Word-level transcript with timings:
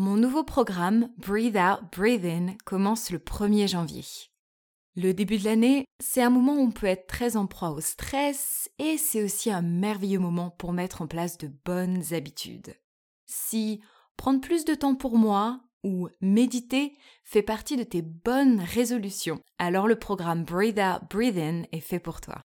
Mon 0.00 0.14
nouveau 0.14 0.44
programme 0.44 1.10
Breathe 1.16 1.56
Out, 1.56 1.80
Breathe 1.90 2.24
In 2.24 2.54
commence 2.64 3.10
le 3.10 3.18
1er 3.18 3.66
janvier. 3.66 4.04
Le 4.94 5.12
début 5.12 5.38
de 5.38 5.44
l'année, 5.44 5.86
c'est 5.98 6.22
un 6.22 6.30
moment 6.30 6.54
où 6.54 6.60
on 6.60 6.70
peut 6.70 6.86
être 6.86 7.08
très 7.08 7.36
en 7.36 7.48
proie 7.48 7.70
au 7.70 7.80
stress 7.80 8.70
et 8.78 8.96
c'est 8.96 9.24
aussi 9.24 9.50
un 9.50 9.60
merveilleux 9.60 10.20
moment 10.20 10.50
pour 10.50 10.72
mettre 10.72 11.02
en 11.02 11.08
place 11.08 11.36
de 11.36 11.50
bonnes 11.64 12.14
habitudes. 12.14 12.76
Si 13.26 13.80
prendre 14.16 14.40
plus 14.40 14.64
de 14.64 14.76
temps 14.76 14.94
pour 14.94 15.18
moi 15.18 15.62
ou 15.82 16.08
méditer 16.20 16.96
fait 17.24 17.42
partie 17.42 17.76
de 17.76 17.82
tes 17.82 18.02
bonnes 18.02 18.60
résolutions, 18.60 19.40
alors 19.58 19.88
le 19.88 19.98
programme 19.98 20.44
Breathe 20.44 20.78
Out, 20.78 21.10
Breathe 21.10 21.38
In 21.38 21.62
est 21.72 21.80
fait 21.80 21.98
pour 21.98 22.20
toi. 22.20 22.40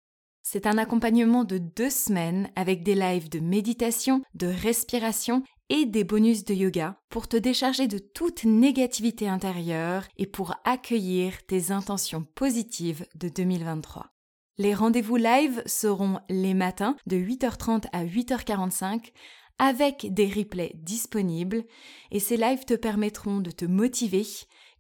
C'est 0.42 0.66
un 0.66 0.78
accompagnement 0.78 1.42
de 1.42 1.58
deux 1.58 1.90
semaines 1.90 2.48
avec 2.54 2.84
des 2.84 2.94
lives 2.94 3.28
de 3.28 3.40
méditation, 3.40 4.22
de 4.34 4.46
respiration 4.46 5.42
et 5.70 5.86
des 5.86 6.04
bonus 6.04 6.44
de 6.44 6.52
yoga 6.52 7.00
pour 7.08 7.28
te 7.28 7.36
décharger 7.36 7.86
de 7.86 7.98
toute 7.98 8.44
négativité 8.44 9.28
intérieure 9.28 10.04
et 10.18 10.26
pour 10.26 10.54
accueillir 10.64 11.46
tes 11.46 11.70
intentions 11.70 12.26
positives 12.34 13.06
de 13.14 13.28
2023. 13.28 14.10
Les 14.58 14.74
rendez-vous 14.74 15.16
live 15.16 15.62
seront 15.64 16.18
les 16.28 16.54
matins 16.54 16.96
de 17.06 17.16
8h30 17.16 17.86
à 17.92 18.04
8h45 18.04 19.12
avec 19.58 20.12
des 20.12 20.26
replays 20.26 20.72
disponibles 20.74 21.64
et 22.10 22.18
ces 22.18 22.36
lives 22.36 22.64
te 22.64 22.74
permettront 22.74 23.38
de 23.38 23.52
te 23.52 23.64
motiver 23.64 24.26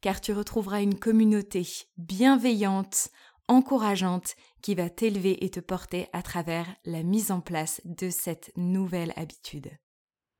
car 0.00 0.20
tu 0.20 0.32
retrouveras 0.32 0.82
une 0.82 0.98
communauté 0.98 1.66
bienveillante, 1.98 3.10
encourageante 3.46 4.34
qui 4.60 4.74
va 4.74 4.90
t'élever 4.90 5.44
et 5.44 5.50
te 5.50 5.60
porter 5.60 6.08
à 6.12 6.22
travers 6.22 6.66
la 6.84 7.02
mise 7.02 7.30
en 7.30 7.40
place 7.40 7.80
de 7.84 8.10
cette 8.10 8.50
nouvelle 8.56 9.12
habitude. 9.16 9.70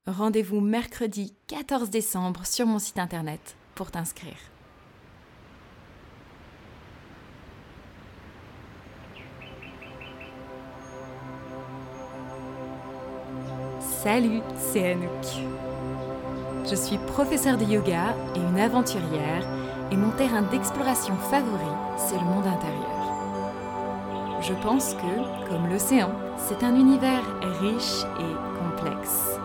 Rendez-vous 0.07 0.61
mercredi 0.61 1.35
14 1.45 1.91
décembre 1.91 2.43
sur 2.47 2.65
mon 2.65 2.79
site 2.79 2.97
internet 2.97 3.55
pour 3.75 3.91
t'inscrire. 3.91 4.33
Salut, 13.79 14.41
c'est 14.57 14.93
Anouk. 14.93 15.11
Je 16.67 16.75
suis 16.75 16.97
professeure 16.97 17.59
de 17.59 17.65
yoga 17.65 18.15
et 18.35 18.39
une 18.39 18.59
aventurière 18.59 19.47
et 19.91 19.95
mon 19.95 20.09
terrain 20.13 20.41
d'exploration 20.41 21.15
favori, 21.29 21.75
c'est 21.97 22.17
le 22.17 22.25
monde 22.25 22.47
intérieur. 22.47 24.41
Je 24.41 24.53
pense 24.63 24.95
que, 24.95 25.47
comme 25.47 25.69
l'océan, 25.69 26.11
c'est 26.39 26.63
un 26.63 26.75
univers 26.75 27.23
riche 27.61 28.03
et 28.19 28.57
complexe. 28.57 29.39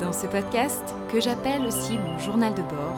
Dans 0.00 0.12
ce 0.14 0.26
podcast, 0.26 0.82
que 1.12 1.20
j'appelle 1.20 1.66
aussi 1.66 1.98
mon 1.98 2.18
journal 2.18 2.54
de 2.54 2.62
bord, 2.62 2.96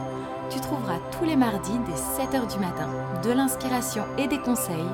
tu 0.50 0.60
trouveras 0.60 1.00
tous 1.10 1.24
les 1.24 1.34
mardis 1.34 1.80
dès 1.84 1.96
7h 2.22 2.46
du 2.52 2.60
matin 2.60 2.88
de 3.24 3.32
l'inspiration 3.32 4.04
et 4.18 4.28
des 4.28 4.38
conseils 4.38 4.86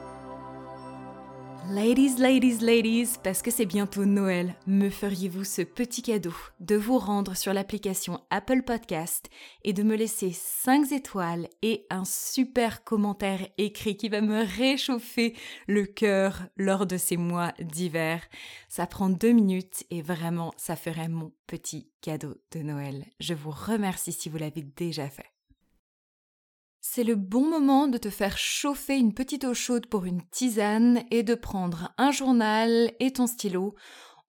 Ladies, 1.71 2.17
ladies, 2.17 2.61
ladies, 2.65 3.19
parce 3.23 3.43
que 3.43 3.51
c'est 3.51 3.67
bientôt 3.67 4.07
Noël, 4.07 4.55
me 4.67 4.89
feriez-vous 4.89 5.45
ce 5.45 5.61
petit 5.61 6.01
cadeau 6.01 6.33
de 6.61 6.77
vous 6.77 6.97
rendre 6.97 7.37
sur 7.37 7.53
l'application 7.53 8.23
Apple 8.31 8.63
Podcast 8.63 9.29
et 9.65 9.75
de 9.75 9.83
me 9.83 9.95
laisser 9.95 10.33
5 10.33 10.93
étoiles 10.93 11.47
et 11.61 11.85
un 11.91 12.07
super 12.07 12.85
commentaire 12.85 13.47
écrit 13.59 13.99
qui 13.99 14.09
va 14.09 14.23
me 14.23 14.47
réchauffer 14.57 15.37
le 15.67 15.85
cœur 15.85 16.47
lors 16.57 16.87
de 16.87 16.97
ces 16.97 17.19
mois 17.19 17.53
d'hiver. 17.61 18.23
Ça 18.71 18.87
prend 18.87 19.11
deux 19.11 19.33
minutes 19.33 19.85
et 19.91 20.01
vraiment 20.01 20.55
ça 20.57 20.75
ferait 20.75 21.09
mon 21.09 21.33
petit 21.47 21.91
cadeau 22.01 22.35
de 22.53 22.61
Noël. 22.61 23.05
Je 23.21 23.35
vous 23.35 23.51
remercie 23.51 24.13
si 24.13 24.31
vous 24.31 24.39
l'avez 24.39 24.63
déjà 24.63 25.11
fait. 25.11 25.27
C'est 26.81 27.05
le 27.05 27.17
bon 27.17 27.49
moment 27.49 27.89
de 27.89 27.99
te 27.99 28.11
faire 28.11 28.39
chauffer 28.39 28.97
une 28.97 29.15
petite 29.15 29.45
eau 29.45 29.55
chaude 29.55 29.87
pour 29.87 30.05
une 30.05 30.23
tisane 30.31 31.05
et 31.11 31.23
de 31.23 31.35
prendre 31.35 31.93
un 31.99 32.13
journal 32.13 32.93
et 33.01 33.13
ton 33.13 33.27
stylo. 33.27 33.75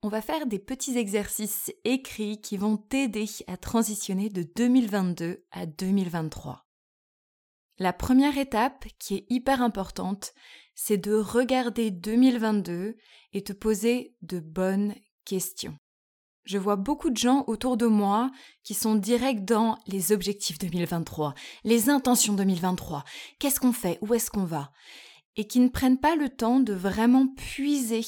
On 0.02 0.08
va 0.08 0.22
faire 0.22 0.46
des 0.46 0.58
petits 0.58 0.96
exercices 0.96 1.72
écrits 1.84 2.40
qui 2.40 2.56
vont 2.56 2.76
t'aider 2.76 3.26
à 3.46 3.56
transitionner 3.56 4.28
de 4.28 4.42
2022 4.42 5.44
à 5.52 5.66
2023. 5.66 6.66
La 7.78 7.92
première 7.92 8.36
étape, 8.36 8.86
qui 8.98 9.14
est 9.14 9.26
hyper 9.30 9.62
importante, 9.62 10.34
c'est 10.74 10.98
de 10.98 11.14
regarder 11.14 11.90
2022 11.90 12.96
et 13.32 13.42
te 13.42 13.52
poser 13.52 14.16
de 14.22 14.40
bonnes 14.40 14.94
questions. 15.24 15.76
Je 16.44 16.58
vois 16.58 16.76
beaucoup 16.76 17.10
de 17.10 17.16
gens 17.16 17.44
autour 17.46 17.76
de 17.76 17.86
moi 17.86 18.30
qui 18.62 18.74
sont 18.74 18.94
directs 18.94 19.44
dans 19.44 19.78
les 19.86 20.12
objectifs 20.12 20.58
2023, 20.58 21.34
les 21.64 21.90
intentions 21.90 22.34
2023, 22.34 23.04
qu'est-ce 23.38 23.60
qu'on 23.60 23.72
fait, 23.72 23.98
où 24.00 24.14
est-ce 24.14 24.30
qu'on 24.30 24.44
va, 24.44 24.72
et 25.36 25.46
qui 25.46 25.60
ne 25.60 25.68
prennent 25.68 26.00
pas 26.00 26.16
le 26.16 26.28
temps 26.28 26.60
de 26.60 26.72
vraiment 26.72 27.28
puiser 27.28 28.04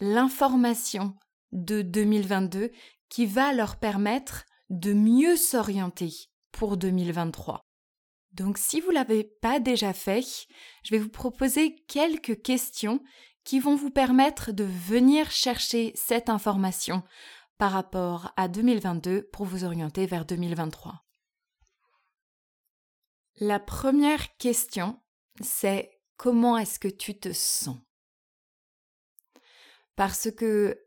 l'information 0.00 1.14
de 1.52 1.82
2022 1.82 2.70
qui 3.08 3.26
va 3.26 3.52
leur 3.52 3.76
permettre 3.76 4.44
de 4.68 4.92
mieux 4.92 5.36
s'orienter 5.36 6.12
pour 6.52 6.76
2023. 6.76 7.60
Donc 8.32 8.58
si 8.58 8.80
vous 8.80 8.90
ne 8.90 8.94
l'avez 8.94 9.24
pas 9.24 9.58
déjà 9.58 9.92
fait, 9.92 10.24
je 10.84 10.90
vais 10.92 10.98
vous 10.98 11.08
proposer 11.08 11.74
quelques 11.88 12.40
questions 12.42 13.00
qui 13.44 13.58
vont 13.58 13.74
vous 13.74 13.90
permettre 13.90 14.52
de 14.52 14.64
venir 14.64 15.30
chercher 15.30 15.92
cette 15.96 16.28
information 16.28 17.02
par 17.60 17.72
rapport 17.72 18.32
à 18.38 18.48
2022 18.48 19.24
pour 19.34 19.44
vous 19.44 19.64
orienter 19.64 20.06
vers 20.06 20.24
2023. 20.24 21.04
La 23.40 23.60
première 23.60 24.34
question, 24.38 24.98
c'est 25.42 25.90
comment 26.16 26.56
est-ce 26.56 26.78
que 26.78 26.88
tu 26.88 27.20
te 27.20 27.34
sens? 27.34 27.76
Parce 29.94 30.30
que 30.30 30.80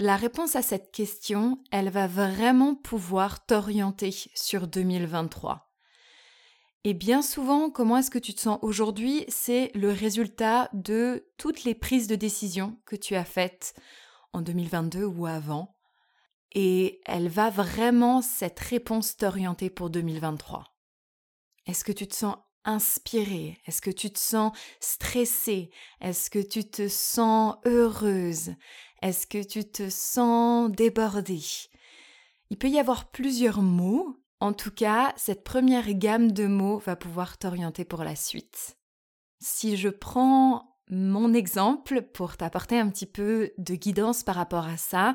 la 0.00 0.16
réponse 0.16 0.56
à 0.56 0.62
cette 0.62 0.90
question, 0.90 1.62
elle 1.70 1.90
va 1.90 2.08
vraiment 2.08 2.74
pouvoir 2.74 3.46
t'orienter 3.46 4.10
sur 4.10 4.66
2023. 4.66 5.72
Et 6.82 6.94
bien 6.94 7.22
souvent, 7.22 7.70
comment 7.70 7.98
est-ce 7.98 8.10
que 8.10 8.18
tu 8.18 8.34
te 8.34 8.40
sens 8.40 8.58
aujourd'hui 8.62 9.24
C'est 9.28 9.70
le 9.76 9.92
résultat 9.92 10.70
de 10.72 11.30
toutes 11.36 11.62
les 11.62 11.76
prises 11.76 12.08
de 12.08 12.16
décision 12.16 12.80
que 12.84 12.96
tu 12.96 13.14
as 13.14 13.24
faites 13.24 13.74
en 14.32 14.42
2022 14.42 15.04
ou 15.04 15.26
avant 15.26 15.76
et 16.52 17.00
elle 17.06 17.28
va 17.28 17.50
vraiment 17.50 18.22
cette 18.22 18.60
réponse 18.60 19.16
t'orienter 19.16 19.70
pour 19.70 19.90
2023. 19.90 20.64
Est-ce 21.66 21.84
que 21.84 21.92
tu 21.92 22.08
te 22.08 22.14
sens 22.14 22.36
inspirée? 22.64 23.58
Est-ce 23.66 23.80
que 23.80 23.90
tu 23.90 24.10
te 24.10 24.18
sens 24.18 24.56
stressée? 24.80 25.70
Est-ce 26.00 26.30
que 26.30 26.38
tu 26.38 26.68
te 26.68 26.88
sens 26.88 27.56
heureuse? 27.64 28.54
Est-ce 29.02 29.26
que 29.26 29.42
tu 29.42 29.64
te 29.64 29.88
sens 29.88 30.70
débordée? 30.70 31.42
Il 32.50 32.58
peut 32.58 32.68
y 32.68 32.78
avoir 32.78 33.10
plusieurs 33.10 33.62
mots. 33.62 34.16
En 34.40 34.52
tout 34.52 34.72
cas, 34.72 35.12
cette 35.16 35.44
première 35.44 35.92
gamme 35.92 36.32
de 36.32 36.46
mots 36.46 36.78
va 36.78 36.96
pouvoir 36.96 37.38
t'orienter 37.38 37.84
pour 37.84 38.04
la 38.04 38.16
suite. 38.16 38.76
Si 39.38 39.76
je 39.76 39.88
prends 39.88 40.69
mon 40.90 41.32
exemple 41.32 42.02
pour 42.02 42.36
t'apporter 42.36 42.78
un 42.78 42.88
petit 42.88 43.06
peu 43.06 43.52
de 43.58 43.74
guidance 43.74 44.22
par 44.22 44.34
rapport 44.34 44.66
à 44.66 44.76
ça. 44.76 45.14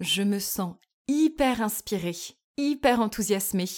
Je 0.00 0.22
me 0.22 0.38
sens 0.38 0.76
hyper 1.08 1.62
inspirée, 1.62 2.16
hyper 2.56 3.00
enthousiasmée 3.00 3.68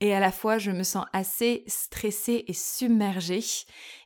et 0.00 0.14
à 0.14 0.20
la 0.20 0.32
fois 0.32 0.58
je 0.58 0.70
me 0.70 0.82
sens 0.82 1.06
assez 1.12 1.64
stressée 1.66 2.44
et 2.46 2.52
submergée. 2.52 3.44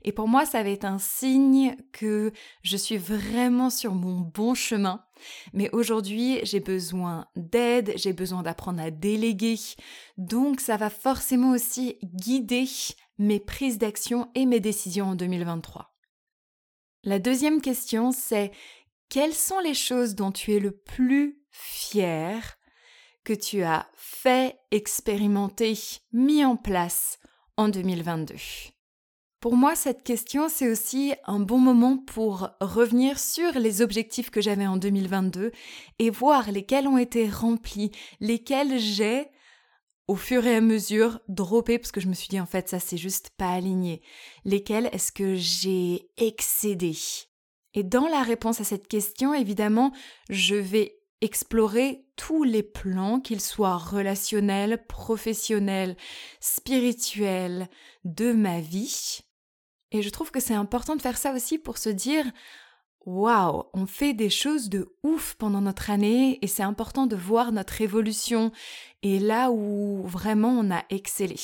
Et 0.03 0.13
pour 0.13 0.29
moi, 0.29 0.47
ça 0.47 0.63
va 0.63 0.69
être 0.69 0.85
un 0.85 0.99
signe 0.99 1.77
que 1.93 2.33
je 2.63 2.77
suis 2.77 2.99
vraiment 2.99 3.71
sur 3.71 3.95
mon 3.95 4.21
bon 4.21 4.55
chemin. 4.55 5.05
Mais 5.53 5.71
aujourd'hui, 5.73 6.41
j'ai 6.43 6.61
besoin 6.61 7.27
d'aide, 7.35 7.93
j'ai 7.97 8.13
besoin 8.13 8.43
d'apprendre 8.43 8.83
à 8.83 8.91
déléguer. 8.91 9.59
Donc 10.19 10.61
ça 10.61 10.77
va 10.77 10.91
forcément 10.91 11.53
aussi 11.53 11.99
guider 12.03 12.67
mes 13.19 13.41
prises 13.41 13.79
d'action 13.79 14.29
et 14.35 14.45
mes 14.45 14.61
décisions 14.61 15.11
en 15.11 15.15
2023. 15.15 15.94
La 17.05 17.19
deuxième 17.19 17.61
question, 17.61 18.13
c'est 18.13 18.51
quelles 19.11 19.35
sont 19.35 19.61
les 19.61 19.75
choses 19.75 20.15
dont 20.15 20.33
tu 20.33 20.55
es 20.55 20.59
le 20.59 20.71
plus 20.71 21.39
fier 21.51 22.57
que 23.25 23.35
tu 23.35 23.63
as 23.63 23.87
fait, 23.95 24.59
expérimenté, 24.71 25.79
mis 26.15 26.47
en 26.47 26.57
place 26.57 27.19
en 27.59 27.69
2022 27.69 28.37
Pour 29.39 29.55
moi, 29.55 29.77
cette 29.77 30.03
question, 30.03 30.49
c'est 30.49 30.71
aussi 30.71 31.13
un 31.27 31.41
bon 31.41 31.59
moment 31.59 31.99
pour 31.99 32.49
revenir 32.63 33.19
sur 33.19 33.53
les 33.53 33.83
objectifs 33.83 34.31
que 34.31 34.41
j'avais 34.41 34.67
en 34.67 34.79
2022 34.79 35.53
et 35.99 36.09
voir 36.09 36.51
lesquels 36.51 36.89
ont 36.89 36.99
été 36.99 37.29
remplis, 37.29 37.91
lesquels 38.21 38.79
j'ai 38.79 39.29
au 40.07 40.17
fur 40.17 40.47
et 40.47 40.57
à 40.57 40.61
mesure 40.61 41.21
droppé 41.29 41.79
parce 41.79 41.93
que 41.93 42.01
je 42.01 42.09
me 42.09 42.15
suis 42.15 42.29
dit 42.29 42.41
en 42.41 42.47
fait 42.47 42.69
ça 42.69 42.79
c'est 42.79 42.97
juste 42.97 43.31
pas 43.37 43.51
aligné. 43.51 44.03
Lesquels 44.45 44.89
est-ce 44.93 45.13
que 45.13 45.35
j'ai 45.35 46.09
excédé? 46.17 46.95
Et 47.75 47.83
dans 47.83 48.07
la 48.07 48.23
réponse 48.23 48.61
à 48.61 48.65
cette 48.65 48.87
question, 48.87 49.35
évidemment, 49.35 49.93
je 50.31 50.55
vais 50.55 51.01
explorer 51.21 52.05
tous 52.17 52.45
les 52.45 52.63
plans, 52.63 53.19
qu'ils 53.19 53.41
soient 53.41 53.79
relationnels, 53.79 54.85
professionnels, 54.87 55.97
spirituels, 56.39 57.69
de 58.05 58.33
ma 58.33 58.61
vie. 58.61 59.21
Et 59.91 60.03
je 60.03 60.11
trouve 60.11 60.31
que 60.31 60.41
c'est 60.41 60.55
important 60.55 60.97
de 60.97 61.03
faire 61.03 61.17
ça 61.17 61.33
aussi 61.33 61.59
pour 61.59 61.79
se 61.79 61.89
dire 61.89 62.25
Waouh, 63.07 63.65
on 63.75 63.87
fait 63.87 64.15
des 64.15 64.31
choses 64.31 64.71
de 64.71 64.97
ouf 65.03 65.35
pendant 65.35 65.61
notre 65.61 65.91
année 65.91 66.39
et 66.41 66.47
c'est 66.47 66.63
important 66.63 67.07
de 67.07 67.17
voir 67.17 67.53
notre 67.53 67.83
évolution 67.83 68.51
et 69.03 69.19
là 69.19 69.51
où 69.51 70.03
vraiment 70.07 70.49
on 70.49 70.71
a 70.71 70.85
excellé. 70.89 71.37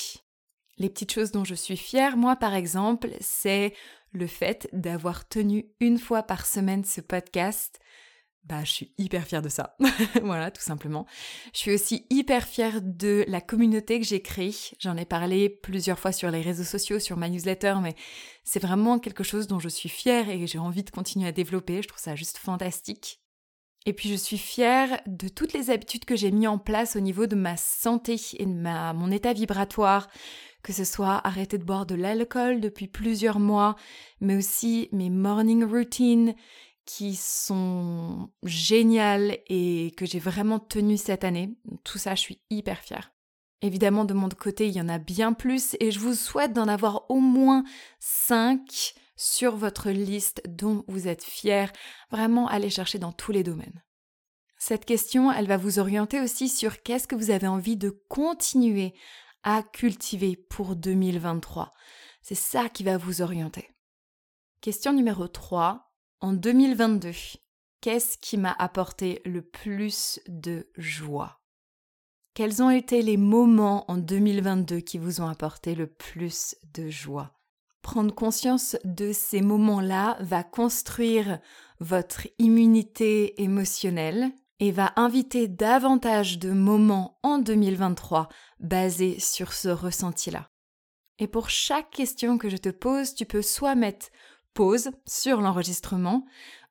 Les 0.78 0.88
petites 0.88 1.12
choses 1.12 1.32
dont 1.32 1.44
je 1.44 1.54
suis 1.54 1.76
fière, 1.76 2.16
moi 2.16 2.36
par 2.36 2.54
exemple, 2.54 3.10
c'est 3.20 3.74
le 4.12 4.26
fait 4.26 4.68
d'avoir 4.72 5.28
tenu 5.28 5.66
une 5.80 5.98
fois 5.98 6.22
par 6.22 6.46
semaine 6.46 6.84
ce 6.84 7.02
podcast 7.02 7.78
bah, 8.44 8.64
je 8.64 8.70
suis 8.70 8.92
hyper 8.98 9.26
fière 9.26 9.42
de 9.42 9.48
ça. 9.48 9.76
voilà, 10.22 10.50
tout 10.50 10.62
simplement. 10.62 11.06
Je 11.52 11.58
suis 11.58 11.74
aussi 11.74 12.06
hyper 12.10 12.46
fière 12.46 12.80
de 12.82 13.24
la 13.28 13.40
communauté 13.40 14.00
que 14.00 14.06
j'ai 14.06 14.22
créée. 14.22 14.54
J'en 14.78 14.96
ai 14.96 15.04
parlé 15.04 15.48
plusieurs 15.48 15.98
fois 15.98 16.12
sur 16.12 16.30
les 16.30 16.40
réseaux 16.40 16.64
sociaux, 16.64 16.98
sur 16.98 17.16
ma 17.16 17.28
newsletter, 17.28 17.76
mais 17.82 17.94
c'est 18.42 18.62
vraiment 18.62 18.98
quelque 18.98 19.24
chose 19.24 19.46
dont 19.46 19.58
je 19.58 19.68
suis 19.68 19.88
fière 19.88 20.30
et 20.30 20.46
j'ai 20.46 20.58
envie 20.58 20.84
de 20.84 20.90
continuer 20.90 21.28
à 21.28 21.32
développer. 21.32 21.82
Je 21.82 21.88
trouve 21.88 22.00
ça 22.00 22.16
juste 22.16 22.38
fantastique. 22.38 23.20
Et 23.86 23.92
puis 23.92 24.10
je 24.10 24.14
suis 24.14 24.38
fière 24.38 25.00
de 25.06 25.28
toutes 25.28 25.52
les 25.52 25.70
habitudes 25.70 26.04
que 26.04 26.16
j'ai 26.16 26.30
mis 26.30 26.46
en 26.46 26.58
place 26.58 26.96
au 26.96 27.00
niveau 27.00 27.26
de 27.26 27.36
ma 27.36 27.56
santé 27.56 28.16
et 28.38 28.44
de 28.44 28.52
ma, 28.52 28.92
mon 28.92 29.10
état 29.10 29.32
vibratoire, 29.32 30.08
que 30.62 30.74
ce 30.74 30.84
soit 30.84 31.26
arrêter 31.26 31.56
de 31.56 31.64
boire 31.64 31.86
de 31.86 31.94
l'alcool 31.94 32.60
depuis 32.60 32.88
plusieurs 32.88 33.40
mois, 33.40 33.76
mais 34.20 34.36
aussi 34.36 34.90
mes 34.92 35.08
morning 35.08 35.64
routines 35.64 36.34
qui 36.96 37.14
sont 37.14 38.30
géniales 38.42 39.38
et 39.46 39.92
que 39.96 40.06
j'ai 40.06 40.18
vraiment 40.18 40.58
tenu 40.58 40.96
cette 40.96 41.22
année. 41.22 41.56
Tout 41.84 41.98
ça, 41.98 42.16
je 42.16 42.20
suis 42.20 42.40
hyper 42.50 42.80
fière. 42.80 43.12
Évidemment, 43.62 44.04
de 44.04 44.12
mon 44.12 44.28
côté, 44.28 44.66
il 44.66 44.74
y 44.74 44.80
en 44.80 44.88
a 44.88 44.98
bien 44.98 45.32
plus 45.32 45.76
et 45.78 45.92
je 45.92 46.00
vous 46.00 46.14
souhaite 46.14 46.52
d'en 46.52 46.66
avoir 46.66 47.08
au 47.08 47.20
moins 47.20 47.62
5 48.00 48.94
sur 49.14 49.54
votre 49.54 49.90
liste 49.90 50.42
dont 50.48 50.84
vous 50.88 51.06
êtes 51.06 51.22
fiers. 51.22 51.66
Vraiment, 52.10 52.48
allez 52.48 52.70
chercher 52.70 52.98
dans 52.98 53.12
tous 53.12 53.30
les 53.30 53.44
domaines. 53.44 53.84
Cette 54.58 54.84
question, 54.84 55.30
elle 55.30 55.46
va 55.46 55.58
vous 55.58 55.78
orienter 55.78 56.20
aussi 56.20 56.48
sur 56.48 56.82
qu'est-ce 56.82 57.06
que 57.06 57.14
vous 57.14 57.30
avez 57.30 57.46
envie 57.46 57.76
de 57.76 57.90
continuer 58.08 58.94
à 59.44 59.62
cultiver 59.62 60.36
pour 60.36 60.74
2023. 60.74 61.72
C'est 62.20 62.34
ça 62.34 62.68
qui 62.68 62.82
va 62.82 62.98
vous 62.98 63.22
orienter. 63.22 63.70
Question 64.60 64.92
numéro 64.92 65.28
3. 65.28 65.89
En 66.22 66.34
2022, 66.34 67.12
qu'est-ce 67.80 68.18
qui 68.18 68.36
m'a 68.36 68.52
apporté 68.52 69.22
le 69.24 69.40
plus 69.40 70.20
de 70.28 70.68
joie? 70.76 71.40
Quels 72.34 72.62
ont 72.62 72.68
été 72.68 73.00
les 73.00 73.16
moments 73.16 73.90
en 73.90 73.96
2022 73.96 74.80
qui 74.80 74.98
vous 74.98 75.22
ont 75.22 75.28
apporté 75.28 75.74
le 75.74 75.86
plus 75.86 76.56
de 76.74 76.90
joie? 76.90 77.32
Prendre 77.80 78.14
conscience 78.14 78.76
de 78.84 79.12
ces 79.12 79.40
moments-là 79.40 80.18
va 80.20 80.42
construire 80.42 81.40
votre 81.78 82.28
immunité 82.38 83.42
émotionnelle 83.42 84.30
et 84.58 84.72
va 84.72 84.92
inviter 84.96 85.48
davantage 85.48 86.38
de 86.38 86.50
moments 86.50 87.18
en 87.22 87.38
2023 87.38 88.28
basés 88.58 89.18
sur 89.18 89.54
ce 89.54 89.70
ressenti-là. 89.70 90.50
Et 91.18 91.28
pour 91.28 91.48
chaque 91.48 91.90
question 91.90 92.36
que 92.36 92.50
je 92.50 92.58
te 92.58 92.68
pose, 92.68 93.14
tu 93.14 93.24
peux 93.24 93.42
soit 93.42 93.74
mettre 93.74 94.08
pause 94.54 94.90
sur 95.06 95.40
l'enregistrement 95.40 96.24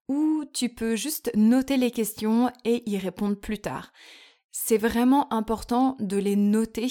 ou 0.08 0.44
tu 0.54 0.70
peux 0.70 0.96
juste 0.96 1.32
noter 1.36 1.78
les 1.78 1.92
questions 1.92 2.52
et 2.66 2.90
y 2.90 2.98
répondre 2.98 3.36
plus 3.36 3.60
tard. 3.60 3.92
C'est 4.52 4.78
vraiment 4.78 5.32
important 5.32 5.96
de 6.00 6.18
les 6.18 6.36
noter 6.36 6.88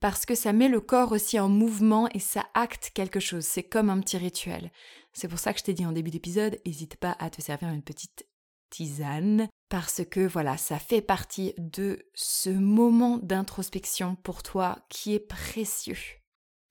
parce 0.00 0.26
que 0.26 0.34
ça 0.34 0.52
met 0.52 0.68
le 0.68 0.80
corps 0.80 1.12
aussi 1.12 1.38
en 1.38 1.48
mouvement 1.48 2.08
et 2.12 2.18
ça 2.18 2.44
acte 2.54 2.90
quelque 2.92 3.20
chose. 3.20 3.44
C'est 3.44 3.62
comme 3.62 3.88
un 3.88 4.00
petit 4.00 4.18
rituel. 4.18 4.72
C'est 5.12 5.28
pour 5.28 5.38
ça 5.38 5.52
que 5.52 5.60
je 5.60 5.64
t'ai 5.64 5.74
dit 5.74 5.86
en 5.86 5.92
début 5.92 6.10
d'épisode, 6.10 6.58
n'hésite 6.66 6.96
pas 6.96 7.16
à 7.20 7.30
te 7.30 7.40
servir 7.40 7.68
une 7.68 7.82
petite 7.82 8.26
tisane 8.70 9.48
parce 9.68 10.02
que 10.04 10.26
voilà, 10.26 10.56
ça 10.56 10.78
fait 10.78 11.02
partie 11.02 11.54
de 11.58 12.04
ce 12.14 12.50
moment 12.50 13.18
d'introspection 13.18 14.16
pour 14.16 14.42
toi 14.42 14.78
qui 14.88 15.14
est 15.14 15.20
précieux. 15.20 15.96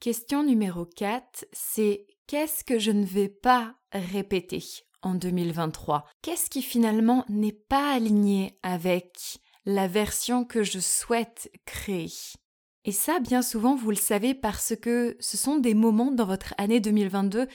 Question 0.02 0.44
numéro 0.44 0.86
4, 0.86 1.46
c'est 1.54 2.08
Qu'est-ce 2.32 2.64
que 2.64 2.80
je 2.80 2.92
ne 2.92 3.04
vais 3.04 3.28
pas 3.28 3.76
répéter 3.92 4.64
en 5.02 5.16
2023 5.16 6.06
Qu'est-ce 6.22 6.50
qui 6.50 6.62
finalement 6.62 7.26
n'est 7.28 7.52
pas 7.52 7.92
aligné 7.92 8.58
avec 8.64 9.42
la 9.66 9.90
version 9.90 10.46
que 10.46 10.64
je 10.64 10.80
souhaite 10.80 11.52
créer? 11.66 12.08
Et 12.86 12.94
ça, 12.94 13.20
bien 13.20 13.42
souvent, 13.42 13.76
vous 13.76 13.90
le 13.90 13.98
savez 13.98 14.34
parce 14.34 14.78
que 14.78 15.18
ce 15.20 15.36
sont 15.36 15.58
des 15.58 15.74
moments 15.74 16.14
dans 16.14 16.26
votre 16.26 16.54
année 16.58 16.80
2022 16.80 17.50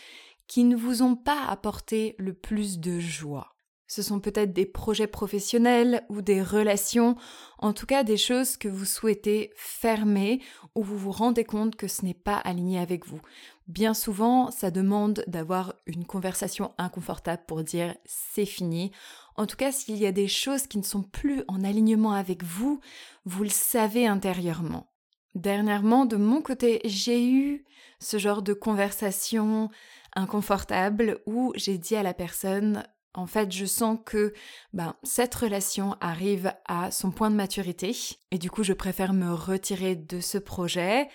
qui 0.46 0.64
ne 0.64 0.76
vous 0.76 1.00
ont 1.00 1.16
pas 1.16 1.46
apporté 1.46 2.14
le 2.18 2.34
plus 2.34 2.78
de 2.78 3.00
joie. 3.00 3.55
Ce 3.88 4.02
sont 4.02 4.18
peut-être 4.18 4.52
des 4.52 4.66
projets 4.66 5.06
professionnels 5.06 6.04
ou 6.08 6.20
des 6.20 6.42
relations, 6.42 7.16
en 7.58 7.72
tout 7.72 7.86
cas 7.86 8.02
des 8.02 8.16
choses 8.16 8.56
que 8.56 8.68
vous 8.68 8.84
souhaitez 8.84 9.52
fermer 9.54 10.40
ou 10.74 10.82
vous 10.82 10.98
vous 10.98 11.12
rendez 11.12 11.44
compte 11.44 11.76
que 11.76 11.86
ce 11.86 12.04
n'est 12.04 12.14
pas 12.14 12.36
aligné 12.36 12.80
avec 12.80 13.06
vous. 13.06 13.20
Bien 13.68 13.94
souvent, 13.94 14.50
ça 14.50 14.70
demande 14.70 15.24
d'avoir 15.28 15.74
une 15.86 16.04
conversation 16.04 16.72
inconfortable 16.78 17.42
pour 17.46 17.62
dire 17.62 17.94
c'est 18.04 18.44
fini. 18.44 18.90
En 19.36 19.46
tout 19.46 19.56
cas, 19.56 19.70
s'il 19.70 19.96
y 19.96 20.06
a 20.06 20.12
des 20.12 20.28
choses 20.28 20.66
qui 20.66 20.78
ne 20.78 20.84
sont 20.84 21.02
plus 21.02 21.44
en 21.46 21.62
alignement 21.62 22.12
avec 22.12 22.42
vous, 22.42 22.80
vous 23.24 23.42
le 23.44 23.50
savez 23.50 24.06
intérieurement. 24.06 24.90
Dernièrement, 25.34 26.06
de 26.06 26.16
mon 26.16 26.40
côté, 26.40 26.80
j'ai 26.84 27.28
eu 27.28 27.64
ce 28.00 28.18
genre 28.18 28.42
de 28.42 28.54
conversation 28.54 29.68
inconfortable 30.14 31.20
où 31.26 31.52
j'ai 31.56 31.76
dit 31.76 31.94
à 31.94 32.02
la 32.02 32.14
personne 32.14 32.84
en 33.16 33.26
fait, 33.26 33.50
je 33.50 33.64
sens 33.64 33.98
que 34.04 34.32
ben, 34.72 34.94
cette 35.02 35.34
relation 35.34 35.96
arrive 36.00 36.52
à 36.66 36.90
son 36.90 37.10
point 37.10 37.30
de 37.30 37.36
maturité 37.36 37.96
et 38.30 38.38
du 38.38 38.50
coup, 38.50 38.62
je 38.62 38.74
préfère 38.74 39.12
me 39.12 39.32
retirer 39.32 39.96
de 39.96 40.20
ce 40.20 40.38
projet. 40.38 41.08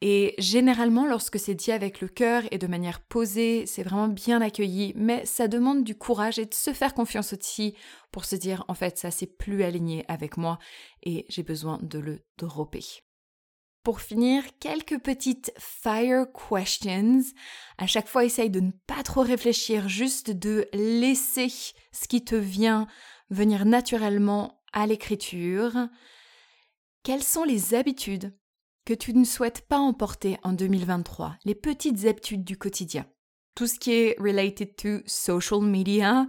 Et 0.00 0.34
généralement, 0.38 1.06
lorsque 1.06 1.40
c'est 1.40 1.56
dit 1.56 1.72
avec 1.72 2.00
le 2.00 2.08
cœur 2.08 2.44
et 2.52 2.58
de 2.58 2.68
manière 2.68 3.00
posée, 3.00 3.66
c'est 3.66 3.82
vraiment 3.82 4.08
bien 4.08 4.40
accueilli, 4.40 4.92
mais 4.96 5.26
ça 5.26 5.48
demande 5.48 5.82
du 5.82 5.96
courage 5.96 6.38
et 6.38 6.46
de 6.46 6.54
se 6.54 6.72
faire 6.72 6.94
confiance 6.94 7.32
aussi 7.32 7.74
pour 8.12 8.24
se 8.24 8.36
dire 8.36 8.64
en 8.68 8.74
fait 8.74 8.96
ça 8.96 9.10
c'est 9.10 9.26
plus 9.26 9.64
aligné 9.64 10.04
avec 10.06 10.36
moi 10.36 10.58
et 11.02 11.26
j'ai 11.28 11.42
besoin 11.42 11.80
de 11.82 11.98
le 11.98 12.20
dropper. 12.38 13.07
Pour 13.88 14.02
finir, 14.02 14.42
quelques 14.60 14.98
petites 14.98 15.50
fire 15.56 16.26
questions. 16.30 17.22
À 17.78 17.86
chaque 17.86 18.06
fois, 18.06 18.26
essaye 18.26 18.50
de 18.50 18.60
ne 18.60 18.70
pas 18.86 19.02
trop 19.02 19.22
réfléchir, 19.22 19.88
juste 19.88 20.30
de 20.30 20.68
laisser 20.74 21.48
ce 21.48 22.06
qui 22.06 22.22
te 22.22 22.34
vient 22.34 22.86
venir 23.30 23.64
naturellement 23.64 24.60
à 24.74 24.86
l'écriture. 24.86 25.88
Quelles 27.02 27.22
sont 27.22 27.44
les 27.44 27.72
habitudes 27.72 28.36
que 28.84 28.92
tu 28.92 29.14
ne 29.14 29.24
souhaites 29.24 29.66
pas 29.66 29.78
emporter 29.78 30.36
en 30.42 30.52
2023, 30.52 31.36
les 31.46 31.54
petites 31.54 32.04
habitudes 32.04 32.44
du 32.44 32.58
quotidien 32.58 33.06
Tout 33.54 33.66
ce 33.66 33.78
qui 33.78 33.92
est 33.92 34.16
related 34.20 34.76
to 34.76 34.98
social 35.06 35.62
media, 35.62 36.28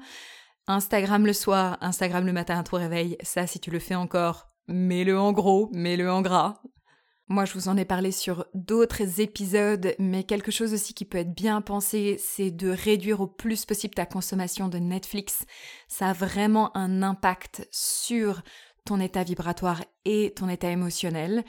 Instagram 0.67 1.25
le 1.25 1.33
soir, 1.33 1.77
Instagram 1.81 2.25
le 2.25 2.31
matin 2.31 2.57
à 2.57 2.63
ton 2.63 2.77
réveil, 2.77 3.17
ça 3.21 3.47
si 3.47 3.59
tu 3.59 3.69
le 3.69 3.79
fais 3.79 3.95
encore, 3.95 4.47
mets-le 4.69 5.19
en 5.19 5.33
gros, 5.33 5.69
mets-le 5.73 6.09
en 6.09 6.21
gras. 6.21 6.61
Moi, 7.31 7.45
je 7.45 7.53
vous 7.53 7.67
en 7.67 7.77
ai 7.77 7.85
parlé 7.85 8.11
sur 8.11 8.47
d'autres 8.55 9.21
épisodes, 9.21 9.93
mais 9.99 10.23
quelque 10.23 10.49
chose 10.49 10.73
aussi 10.73 10.95
qui 10.95 11.05
peut 11.05 11.19
être 11.19 11.35
bien 11.35 11.61
pensé, 11.61 12.17
c'est 12.19 12.49
de 12.49 12.69
réduire 12.69 13.21
au 13.21 13.27
plus 13.27 13.65
possible 13.65 13.93
ta 13.93 14.07
consommation 14.07 14.67
de 14.67 14.79
Netflix. 14.79 15.45
Ça 15.87 16.09
a 16.09 16.13
vraiment 16.13 16.75
un 16.75 17.03
impact 17.03 17.67
sur 17.69 18.41
ton 18.83 18.99
état 18.99 19.23
vibratoire 19.23 19.85
et 20.05 20.33
ton 20.35 20.49
état 20.49 20.71
émotionnel. 20.71 21.45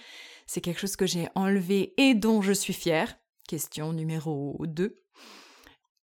C'est 0.46 0.60
quelque 0.60 0.80
chose 0.80 0.96
que 0.96 1.06
j'ai 1.06 1.28
enlevé 1.34 1.94
et 1.96 2.12
dont 2.12 2.42
je 2.42 2.52
suis 2.52 2.74
fière. 2.74 3.16
Question 3.48 3.94
numéro 3.94 4.58
2. 4.66 5.02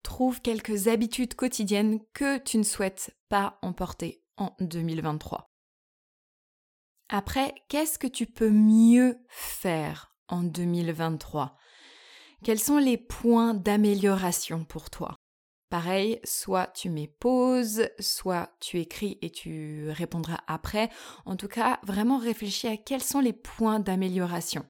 Trouve 0.02 0.40
quelques 0.40 0.88
habitudes 0.88 1.34
quotidiennes 1.34 2.00
que 2.14 2.38
tu 2.38 2.56
ne 2.56 2.62
souhaites 2.62 3.14
pas 3.28 3.58
emporter 3.60 4.22
en 4.38 4.56
2023. 4.60 5.47
Après, 7.10 7.54
qu'est-ce 7.68 7.98
que 7.98 8.06
tu 8.06 8.26
peux 8.26 8.50
mieux 8.50 9.18
faire 9.28 10.14
en 10.28 10.42
2023 10.42 11.56
Quels 12.44 12.58
sont 12.58 12.76
les 12.76 12.98
points 12.98 13.54
d'amélioration 13.54 14.64
pour 14.64 14.90
toi? 14.90 15.16
Pareil, 15.70 16.20
soit 16.24 16.66
tu 16.66 16.90
mets 16.90 17.14
pause, 17.18 17.88
soit 17.98 18.50
tu 18.60 18.78
écris 18.78 19.18
et 19.22 19.30
tu 19.30 19.88
répondras 19.90 20.40
après. 20.46 20.90
En 21.24 21.36
tout 21.36 21.48
cas, 21.48 21.78
vraiment 21.82 22.18
réfléchis 22.18 22.68
à 22.68 22.76
quels 22.76 23.02
sont 23.02 23.20
les 23.20 23.32
points 23.32 23.80
d'amélioration. 23.80 24.66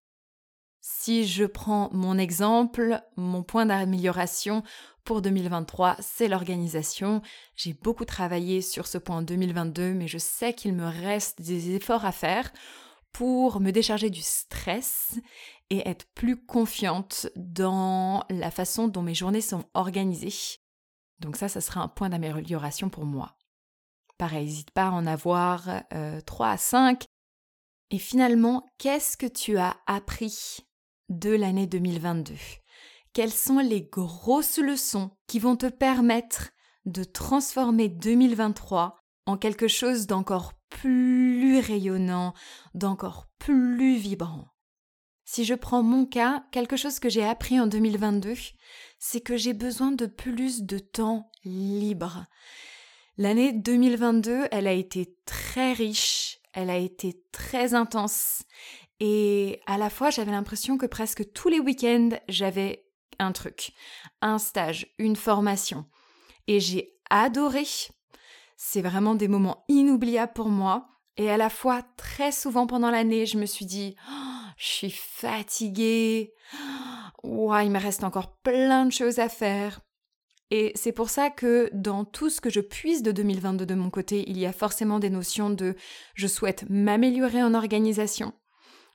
Si 0.81 1.27
je 1.27 1.45
prends 1.45 1.91
mon 1.93 2.19
exemple, 2.19 3.01
mon 3.17 3.43
point 3.43 3.67
d'amélioration 3.67 4.63
pour 5.09 5.23
2023, 5.23 5.97
c'est 6.01 6.29
l'organisation. 6.29 7.23
J'ai 7.57 7.73
beaucoup 7.73 8.05
travaillé 8.05 8.61
sur 8.61 8.87
ce 8.87 8.99
point 8.99 9.17
en 9.17 9.23
2022, 9.23 9.95
mais 9.95 10.07
je 10.07 10.19
sais 10.19 10.53
qu'il 10.53 10.75
me 10.75 10.85
reste 10.85 11.41
des 11.41 11.75
efforts 11.75 12.05
à 12.05 12.13
faire 12.13 12.53
pour 13.11 13.59
me 13.61 13.71
décharger 13.71 14.11
du 14.11 14.21
stress 14.21 15.19
et 15.71 15.89
être 15.89 16.05
plus 16.15 16.37
confiante 16.37 17.27
dans 17.37 18.23
la 18.29 18.51
façon 18.51 18.87
dont 18.87 19.01
mes 19.01 19.15
journées 19.15 19.41
sont 19.41 19.65
organisées. 19.73 20.61
Donc 21.21 21.39
ça, 21.39 21.49
ça 21.49 21.63
sera 21.63 21.81
un 21.81 21.89
point 21.89 22.11
d'amélioration 22.11 22.91
pour 22.91 23.07
moi. 23.07 23.35
Pareil, 24.19 24.45
n'hésite 24.45 24.73
pas 24.73 24.89
à 24.89 24.91
en 24.91 25.07
avoir 25.07 25.63
3 26.27 26.47
euh, 26.47 26.51
à 26.51 26.59
5. 26.59 27.07
Et 27.93 27.99
finalement, 27.99 28.67
qu'est-ce 28.77 29.17
que 29.17 29.25
tu 29.25 29.57
as 29.57 29.75
appris 29.87 30.59
de 31.09 31.31
l'année 31.31 31.67
2022 31.67 32.35
Quelles 33.13 33.33
sont 33.33 33.59
les 33.59 33.83
grosses 33.83 34.59
leçons 34.59 35.11
qui 35.27 35.39
vont 35.39 35.57
te 35.57 35.67
permettre 35.67 36.51
de 36.85 37.05
transformer 37.05 37.89
2023 37.89 38.97
en 39.27 39.37
quelque 39.37 39.69
chose 39.69 40.07
d'encore 40.07 40.55
plus 40.69 41.59
rayonnant, 41.59 42.35
d'encore 42.75 43.27
plus 43.39 43.97
vibrant? 43.97 44.49
Si 45.25 45.45
je 45.45 45.55
prends 45.55 45.83
mon 45.83 46.07
cas, 46.07 46.45
quelque 46.53 46.77
chose 46.77 47.01
que 47.01 47.11
j'ai 47.11 47.25
appris 47.25 47.61
en 47.61 47.67
2022, 47.67 48.35
c'est 48.99 49.21
que 49.21 49.37
j'ai 49.37 49.53
besoin 49.53 49.93
de 49.93 50.07
plus 50.07 50.63
de 50.63 50.79
temps 50.79 51.31
libre. 51.45 52.25
L'année 53.19 53.53
2022, 53.53 54.47
elle 54.51 54.67
a 54.67 54.73
été 54.73 55.19
très 55.27 55.73
riche, 55.73 56.39
elle 56.55 56.71
a 56.71 56.79
été 56.79 57.23
très 57.33 57.75
intense 57.75 58.43
et 59.01 59.61
à 59.67 59.77
la 59.79 59.91
fois 59.91 60.11
j'avais 60.11 60.33
l'impression 60.33 60.79
que 60.79 60.87
presque 60.87 61.33
tous 61.33 61.49
les 61.49 61.61
week-ends 61.61 62.11
j'avais 62.29 62.88
un 63.19 63.33
truc, 63.33 63.73
un 64.21 64.39
stage, 64.39 64.95
une 64.99 65.17
formation. 65.17 65.87
Et 66.47 66.61
j'ai 66.61 66.95
adoré. 67.11 67.65
C'est 68.57 68.83
vraiment 68.83 69.15
des 69.15 69.29
moments 69.29 69.65
inoubliables 69.69 70.33
pour 70.33 70.49
moi. 70.49 70.89
Et 71.17 71.31
à 71.31 71.37
la 71.37 71.51
fois, 71.51 71.83
très 71.97 72.33
souvent 72.33 72.67
pendant 72.67 72.91
l'année, 72.91 73.27
je 73.27 73.39
me 73.39 73.47
suis 73.47 73.67
dit, 73.67 73.97
oh, 74.09 74.47
je 74.57 74.67
suis 74.67 74.91
fatiguée 74.91 76.33
il 77.25 77.71
me 77.71 77.81
reste 77.81 78.05
encore 78.05 78.37
plein 78.43 78.87
de 78.87 78.93
choses 78.93 79.19
à 79.19 79.29
faire. 79.29 79.81
Et 80.51 80.73
c'est 80.75 80.93
pour 80.93 81.11
ça 81.11 81.29
que 81.29 81.69
dans 81.75 82.05
tout 82.05 82.31
ce 82.31 82.41
que 82.41 82.49
je 82.49 82.61
puise 82.61 83.03
de 83.03 83.13
2022 83.13 83.67
de 83.67 83.75
mon 83.75 83.91
côté, 83.91 84.25
il 84.29 84.39
y 84.39 84.47
a 84.47 84.53
forcément 84.53 84.99
des 84.99 85.11
notions 85.11 85.51
de 85.51 85.75
je 86.15 86.27
souhaite 86.27 86.65
m'améliorer 86.71 87.43
en 87.43 87.53
organisation, 87.53 88.33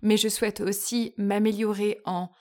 mais 0.01 0.17
je 0.17 0.29
souhaite 0.29 0.61
aussi 0.61 1.13
m'améliorer 1.17 1.99
en 2.05 2.31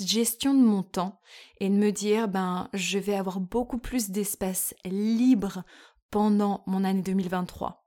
gestion 0.00 0.54
de 0.54 0.62
mon 0.62 0.82
temps 0.82 1.20
et 1.60 1.68
de 1.68 1.74
me 1.74 1.90
dire 1.90 2.28
ben 2.28 2.68
je 2.72 2.98
vais 2.98 3.14
avoir 3.14 3.40
beaucoup 3.40 3.78
plus 3.78 4.10
d'espace 4.10 4.74
libre 4.84 5.64
pendant 6.10 6.62
mon 6.66 6.84
année 6.84 7.02
2023. 7.02 7.84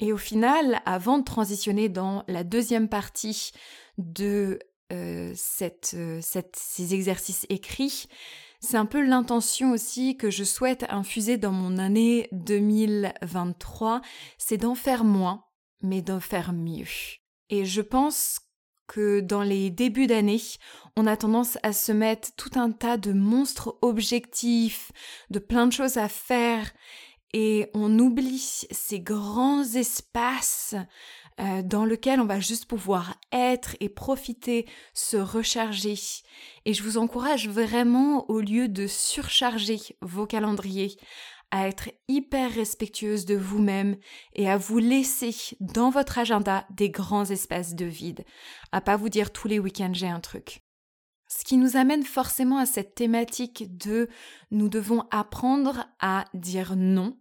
Et 0.00 0.12
au 0.12 0.16
final, 0.16 0.80
avant 0.86 1.18
de 1.18 1.24
transitionner 1.24 1.88
dans 1.88 2.24
la 2.26 2.42
deuxième 2.42 2.88
partie 2.88 3.52
de 3.98 4.58
euh, 4.92 5.34
euh, 5.94 6.20
ces 6.22 6.94
exercices 6.94 7.46
écrits, 7.50 8.06
c'est 8.60 8.76
un 8.76 8.86
peu 8.86 9.02
l'intention 9.02 9.72
aussi 9.72 10.16
que 10.16 10.30
je 10.30 10.44
souhaite 10.44 10.84
infuser 10.88 11.36
dans 11.36 11.52
mon 11.52 11.78
année 11.78 12.28
2023, 12.32 14.00
c'est 14.38 14.58
d'en 14.58 14.74
faire 14.74 15.04
moins, 15.04 15.44
mais 15.82 16.02
d'en 16.02 16.20
faire 16.20 16.52
mieux. 16.52 16.86
Et 17.48 17.64
je 17.64 17.80
pense 17.80 18.40
que 18.90 19.20
dans 19.20 19.44
les 19.44 19.70
débuts 19.70 20.08
d'année, 20.08 20.42
on 20.96 21.06
a 21.06 21.16
tendance 21.16 21.58
à 21.62 21.72
se 21.72 21.92
mettre 21.92 22.34
tout 22.34 22.50
un 22.56 22.72
tas 22.72 22.96
de 22.96 23.12
monstres 23.12 23.78
objectifs, 23.82 24.90
de 25.30 25.38
plein 25.38 25.68
de 25.68 25.72
choses 25.72 25.96
à 25.96 26.08
faire, 26.08 26.72
et 27.32 27.70
on 27.72 28.00
oublie 28.00 28.66
ces 28.72 28.98
grands 28.98 29.62
espaces 29.62 30.74
euh, 31.38 31.62
dans 31.62 31.84
lequel 31.84 32.20
on 32.20 32.26
va 32.26 32.40
juste 32.40 32.64
pouvoir 32.64 33.14
être 33.30 33.76
et 33.78 33.88
profiter, 33.88 34.66
se 34.92 35.16
recharger. 35.16 35.94
Et 36.64 36.74
je 36.74 36.82
vous 36.82 36.98
encourage 36.98 37.48
vraiment, 37.48 38.28
au 38.28 38.40
lieu 38.40 38.66
de 38.66 38.88
surcharger 38.88 39.78
vos 40.02 40.26
calendriers, 40.26 40.96
à 41.50 41.68
être 41.68 41.90
hyper 42.08 42.52
respectueuse 42.52 43.24
de 43.24 43.34
vous-même 43.34 43.96
et 44.34 44.48
à 44.48 44.56
vous 44.56 44.78
laisser 44.78 45.34
dans 45.60 45.90
votre 45.90 46.18
agenda 46.18 46.66
des 46.70 46.90
grands 46.90 47.24
espaces 47.24 47.74
de 47.74 47.84
vide, 47.84 48.24
à 48.72 48.80
pas 48.80 48.96
vous 48.96 49.08
dire 49.08 49.32
tous 49.32 49.48
les 49.48 49.58
week-ends 49.58 49.92
j'ai 49.92 50.08
un 50.08 50.20
truc. 50.20 50.62
Ce 51.28 51.44
qui 51.44 51.56
nous 51.56 51.76
amène 51.76 52.02
forcément 52.02 52.58
à 52.58 52.66
cette 52.66 52.94
thématique 52.94 53.76
de 53.76 54.08
nous 54.50 54.68
devons 54.68 55.04
apprendre 55.10 55.86
à 56.00 56.24
dire 56.34 56.74
non, 56.76 57.16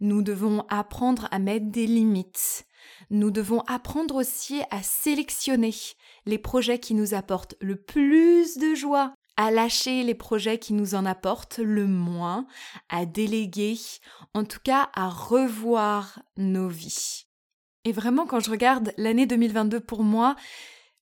nous 0.00 0.22
devons 0.22 0.64
apprendre 0.68 1.28
à 1.30 1.38
mettre 1.38 1.66
des 1.66 1.86
limites, 1.86 2.66
nous 3.10 3.30
devons 3.30 3.60
apprendre 3.66 4.14
aussi 4.14 4.62
à 4.70 4.82
sélectionner 4.82 5.74
les 6.24 6.38
projets 6.38 6.78
qui 6.78 6.94
nous 6.94 7.14
apportent 7.14 7.56
le 7.60 7.76
plus 7.76 8.56
de 8.56 8.74
joie, 8.74 9.14
à 9.36 9.50
lâcher 9.50 10.02
les 10.02 10.14
projets 10.14 10.58
qui 10.58 10.72
nous 10.72 10.94
en 10.94 11.04
apportent 11.04 11.58
le 11.58 11.86
moins, 11.86 12.46
à 12.88 13.06
déléguer, 13.06 13.78
en 14.34 14.44
tout 14.44 14.60
cas 14.62 14.88
à 14.94 15.08
revoir 15.08 16.20
nos 16.36 16.68
vies. 16.68 17.26
Et 17.84 17.92
vraiment, 17.92 18.26
quand 18.26 18.40
je 18.40 18.50
regarde 18.50 18.92
l'année 18.96 19.26
2022 19.26 19.80
pour 19.80 20.02
moi, 20.02 20.34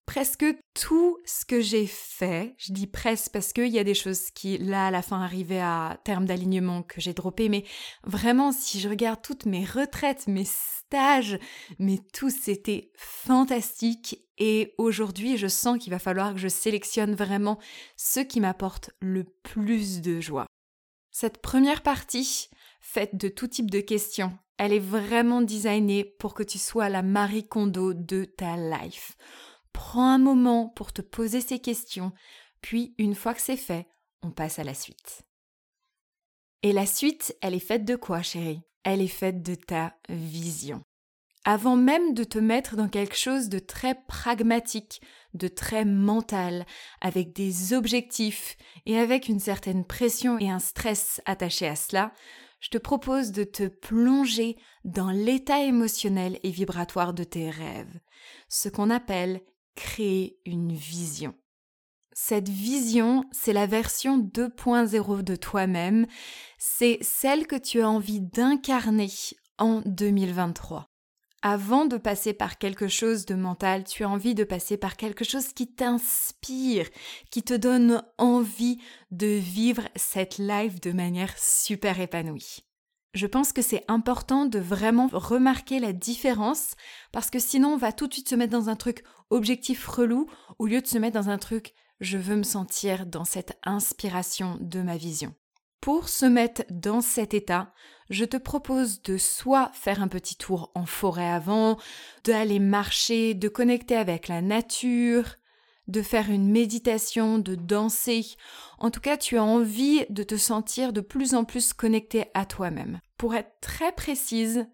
presque 0.07 0.45
tout 0.75 1.19
ce 1.25 1.45
que 1.45 1.61
j'ai 1.61 1.87
fait, 1.87 2.55
je 2.59 2.73
dis 2.73 2.87
presque 2.87 3.33
parce 3.33 3.53
qu'il 3.53 3.69
y 3.69 3.79
a 3.79 3.85
des 3.85 3.95
choses 3.95 4.31
qui, 4.31 4.59
là, 4.59 4.89
à 4.89 4.91
la 4.91 5.03
fin, 5.03 5.21
arrivaient 5.21 5.61
à 5.61 5.99
terme 6.05 6.27
d'alignement 6.27 6.83
que 6.83 7.01
j'ai 7.01 7.15
droppé, 7.15 7.49
mais 7.49 7.65
vraiment, 8.05 8.53
si 8.53 8.81
je 8.81 8.89
regarde 8.89 9.23
toutes 9.23 9.47
mes 9.47 9.65
retraites, 9.65 10.27
mes 10.27 10.47
stages, 10.47 11.39
mais 11.79 11.99
tout 12.13 12.31
c'était 12.31 12.91
fantastique 12.97 14.21
et 14.37 14.75
aujourd'hui, 14.79 15.37
je 15.37 15.47
sens 15.47 15.79
qu'il 15.79 15.93
va 15.93 15.99
falloir 15.99 16.35
que 16.35 16.41
je 16.41 16.49
sélectionne 16.49 17.15
vraiment 17.15 17.59
ce 17.97 18.21
qui 18.21 18.41
m'apporte 18.41 18.91
le 19.01 19.25
plus 19.25 20.01
de 20.01 20.21
joie. 20.21 20.47
Cette 21.11 21.41
première 21.41 21.83
partie, 21.83 22.49
faite 22.81 23.17
de 23.17 23.29
tout 23.29 23.47
type 23.47 23.71
de 23.71 23.81
questions, 23.81 24.37
elle 24.59 24.73
est 24.73 24.81
vraiment 24.81 25.41
designée 25.41 26.05
pour 26.05 26.35
que 26.35 26.43
tu 26.43 26.59
sois 26.59 26.89
la 26.89 27.03
Marie 27.03 27.47
Kondo 27.47 27.93
de 27.95 28.25
ta 28.25 28.57
life 28.57 29.17
Prends 29.75 30.09
un 30.09 30.19
moment 30.19 30.69
pour 30.69 30.95
te 30.95 31.03
poser 31.03 31.43
ces 31.43 31.59
questions, 31.59 32.13
puis 32.63 32.95
une 32.97 33.15
fois 33.15 33.35
que 33.35 33.43
c'est 33.43 33.59
fait, 33.59 33.87
on 34.23 34.31
passe 34.31 34.59
à 34.59 34.65
la 34.65 34.73
suite. 34.73 35.23
Et 36.63 36.73
la 36.73 36.87
suite, 36.87 37.37
elle 37.43 37.53
est 37.53 37.59
faite 37.59 37.85
de 37.85 37.97
quoi, 37.97 38.23
chérie? 38.23 38.63
Elle 38.85 39.03
est 39.03 39.07
faite 39.07 39.43
de 39.43 39.55
ta 39.55 39.95
vision. 40.09 40.83
Avant 41.45 41.77
même 41.77 42.15
de 42.15 42.25
te 42.25 42.39
mettre 42.39 42.77
dans 42.77 42.89
quelque 42.89 43.17
chose 43.17 43.51
de 43.51 43.59
très 43.59 43.95
pragmatique, 44.07 45.03
de 45.35 45.49
très 45.49 45.85
mental, 45.85 46.65
avec 47.03 47.35
des 47.35 47.75
objectifs 47.75 48.57
et 48.87 48.99
avec 48.99 49.29
une 49.29 49.41
certaine 49.41 49.85
pression 49.85 50.39
et 50.39 50.49
un 50.49 50.59
stress 50.59 51.21
attachés 51.27 51.69
à 51.69 51.77
cela, 51.77 52.15
je 52.61 52.71
te 52.71 52.79
propose 52.79 53.33
de 53.33 53.45
te 53.45 53.67
plonger 53.67 54.57
dans 54.85 55.11
l'état 55.11 55.63
émotionnel 55.63 56.39
et 56.45 56.51
vibratoire 56.51 57.13
de 57.13 57.25
tes 57.25 57.51
rêves, 57.51 58.01
ce 58.49 58.71
qu'on 58.71 58.89
appelle 58.89 59.43
créer 59.75 60.39
une 60.45 60.73
vision. 60.73 61.35
Cette 62.13 62.49
vision, 62.49 63.25
c'est 63.33 63.53
la 63.53 63.67
version 63.67 64.19
2.0 64.19 65.23
de 65.23 65.35
toi-même, 65.35 66.07
c'est 66.59 66.99
celle 67.03 67.47
que 67.47 67.57
tu 67.57 67.81
as 67.81 67.89
envie 67.89 68.21
d'incarner 68.21 69.11
en 69.59 69.83
2023. 69.85 70.87
Avant 71.43 71.85
de 71.85 71.99
passer 71.99 72.33
par 72.33 72.57
quelque 72.57 72.89
chose 72.89 73.27
de 73.27 73.35
mental, 73.35 73.85
tu 73.85 74.05
as 74.05 74.09
envie 74.09 74.35
de 74.35 74.45
passer 74.45 74.79
par 74.79 74.97
quelque 74.97 75.25
chose 75.25 75.53
qui 75.53 75.67
t'inspire, 75.67 76.89
qui 77.31 77.43
te 77.43 77.53
donne 77.53 78.03
envie 78.17 78.79
de 79.11 79.27
vivre 79.27 79.83
cette 79.95 80.39
life 80.39 80.81
de 80.81 80.93
manière 80.93 81.37
super 81.37 82.01
épanouie. 82.01 82.65
Je 83.15 83.27
pense 83.29 83.53
que 83.53 83.63
c'est 83.63 83.85
important 83.87 84.45
de 84.45 84.59
vraiment 84.59 85.09
remarquer 85.13 85.79
la 85.79 85.93
différence 85.93 86.75
parce 87.13 87.31
que 87.31 87.39
sinon 87.39 87.75
on 87.75 87.77
va 87.77 87.93
tout 87.93 88.09
de 88.09 88.13
suite 88.13 88.29
se 88.29 88.35
mettre 88.35 88.53
dans 88.53 88.69
un 88.69 88.77
truc 88.77 89.05
objectif 89.31 89.87
relou 89.87 90.29
au 90.59 90.67
lieu 90.67 90.81
de 90.81 90.87
se 90.87 90.99
mettre 90.99 91.19
dans 91.19 91.31
un 91.31 91.39
truc 91.39 91.75
je 92.01 92.19
veux 92.19 92.37
me 92.37 92.43
sentir 92.43 93.07
dans 93.07 93.25
cette 93.25 93.57
inspiration 93.63 94.59
de 94.61 94.83
ma 94.83 94.97
vision. 94.97 95.33
Pour 95.81 96.09
se 96.09 96.27
mettre 96.27 96.65
dans 96.71 97.01
cet 97.01 97.35
état, 97.35 97.73
je 98.11 98.25
te 98.25 98.37
propose 98.37 99.03
de 99.03 99.17
soit 99.17 99.71
faire 99.75 100.03
un 100.03 100.09
petit 100.09 100.37
tour 100.37 100.73
en 100.75 100.87
forêt 100.87 101.31
avant, 101.31 101.79
d'aller 102.25 102.59
marcher, 102.59 103.35
de 103.35 103.49
connecter 103.49 103.97
avec 103.97 104.29
la 104.29 104.43
nature, 104.43 105.37
de 105.89 106.03
faire 106.03 106.31
une 106.31 106.51
méditation, 106.51 107.39
de 107.39 107.55
danser. 107.55 108.37
En 108.79 108.91
tout 108.91 109.01
cas, 109.01 109.17
tu 109.17 109.37
as 109.37 109.45
envie 109.45 110.07
de 110.11 110.23
te 110.23 110.37
sentir 110.37 110.93
de 110.93 111.01
plus 111.01 111.35
en 111.35 111.45
plus 111.45 111.73
connecté 111.73 112.27
à 112.35 112.47
toi-même. 112.47 113.01
Pour 113.19 113.35
être 113.35 113.53
très 113.61 113.93
précise, 113.93 114.67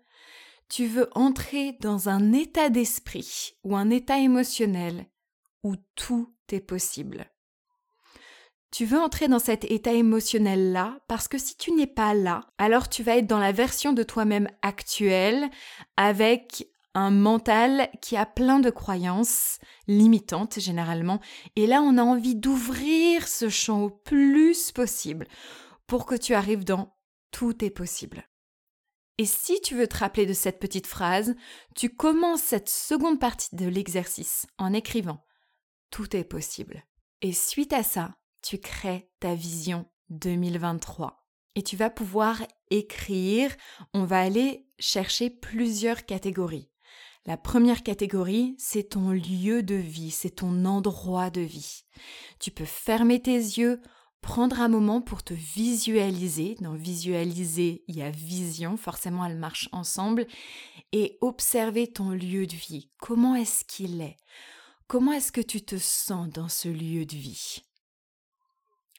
tu 0.69 0.87
veux 0.87 1.11
entrer 1.15 1.77
dans 1.81 2.09
un 2.09 2.33
état 2.33 2.71
d'esprit 2.71 3.55
ou 3.65 3.77
un 3.77 3.91
état 3.91 4.19
émotionnel 4.19 5.07
où 5.65 5.75
tout 5.97 6.33
est 6.53 6.61
possible. 6.61 7.27
Tu 8.71 8.85
veux 8.85 9.01
entrer 9.01 9.27
dans 9.27 9.41
cet 9.41 9.65
état 9.65 9.93
émotionnel-là 9.93 11.01
parce 11.09 11.27
que 11.27 11.39
si 11.39 11.57
tu 11.57 11.73
n'es 11.73 11.89
pas 11.89 12.15
là, 12.15 12.47
alors 12.57 12.89
tu 12.89 13.03
vas 13.03 13.17
être 13.17 13.27
dans 13.27 13.41
la 13.41 13.51
version 13.51 13.93
de 13.93 14.05
toi-même 14.05 14.49
actuelle 14.63 15.51
avec 15.97 16.69
un 16.95 17.11
mental 17.11 17.89
qui 18.01 18.17
a 18.17 18.27
plein 18.27 18.59
de 18.59 18.71
croyances 18.71 19.59
limitantes 19.87 20.59
généralement. 20.59 21.21
Et 21.57 21.67
là, 21.67 21.83
on 21.83 21.99
a 21.99 22.03
envie 22.03 22.35
d'ouvrir 22.35 23.29
ce 23.29 23.49
champ 23.49 23.83
au 23.83 23.91
plus 23.91 24.73
possible 24.73 25.27
pour 25.87 26.07
que 26.07 26.15
tu 26.15 26.35
arrives 26.35 26.65
dans 26.65 26.97
tout 27.31 27.65
est 27.65 27.71
possible. 27.71 28.27
Et 29.19 29.27
si 29.27 29.61
tu 29.61 29.75
veux 29.75 29.87
te 29.87 29.99
rappeler 29.99 30.25
de 30.25 30.33
cette 30.33 30.59
petite 30.59 30.87
phrase, 30.87 31.35
tu 31.77 31.95
commences 31.95 32.43
cette 32.43 32.71
seconde 32.71 33.21
partie 33.21 33.55
de 33.55 33.67
l'exercice 33.67 34.47
en 34.57 34.73
écrivant 34.73 35.27
Tout 35.91 36.17
est 36.17 36.25
possible. 36.25 36.85
Et 37.21 37.33
suite 37.33 37.75
à 37.75 37.83
ça, 37.83 38.15
tu 38.43 38.59
crées 38.59 39.11
ta 39.21 39.35
vision 39.35 39.85
2023. 40.09 41.27
Et 41.55 41.63
tu 41.63 41.77
vas 41.77 41.91
pouvoir 41.91 42.43
écrire, 42.71 43.55
on 43.93 44.05
va 44.05 44.21
aller 44.21 44.67
chercher 44.79 45.29
plusieurs 45.29 46.07
catégories. 46.07 46.70
La 47.27 47.37
première 47.37 47.83
catégorie, 47.83 48.55
c'est 48.59 48.91
ton 48.91 49.11
lieu 49.11 49.63
de 49.63 49.75
vie, 49.75 50.11
c'est 50.11 50.37
ton 50.37 50.65
endroit 50.65 51.31
de 51.31 51.43
vie. 51.43 51.83
Tu 52.39 52.51
peux 52.51 52.65
fermer 52.65 53.21
tes 53.21 53.37
yeux, 53.37 53.83
prendre 54.23 54.61
un 54.61 54.69
moment 54.69 55.03
pour 55.03 55.23
te 55.23 55.35
visualiser. 55.35 56.57
Dans 56.61 56.75
visualiser, 56.75 57.85
il 57.89 57.97
y 57.97 58.03
a 58.03 58.11
vision, 58.11 58.77
forcément 58.79 59.25
elles 59.25 59.37
marchent 59.37 59.69
ensemble, 59.73 60.27
et 60.93 61.19
observer 61.21 61.93
ton 61.93 62.11
lieu 62.11 62.47
de 62.47 62.57
vie. 62.57 62.91
Comment 62.99 63.35
est-ce 63.35 63.65
qu'il 63.65 64.01
est? 64.01 64.17
Comment 64.87 65.13
est-ce 65.13 65.31
que 65.31 65.43
tu 65.43 65.63
te 65.63 65.77
sens 65.77 66.29
dans 66.31 66.49
ce 66.49 66.69
lieu 66.69 67.05
de 67.05 67.17
vie? 67.17 67.63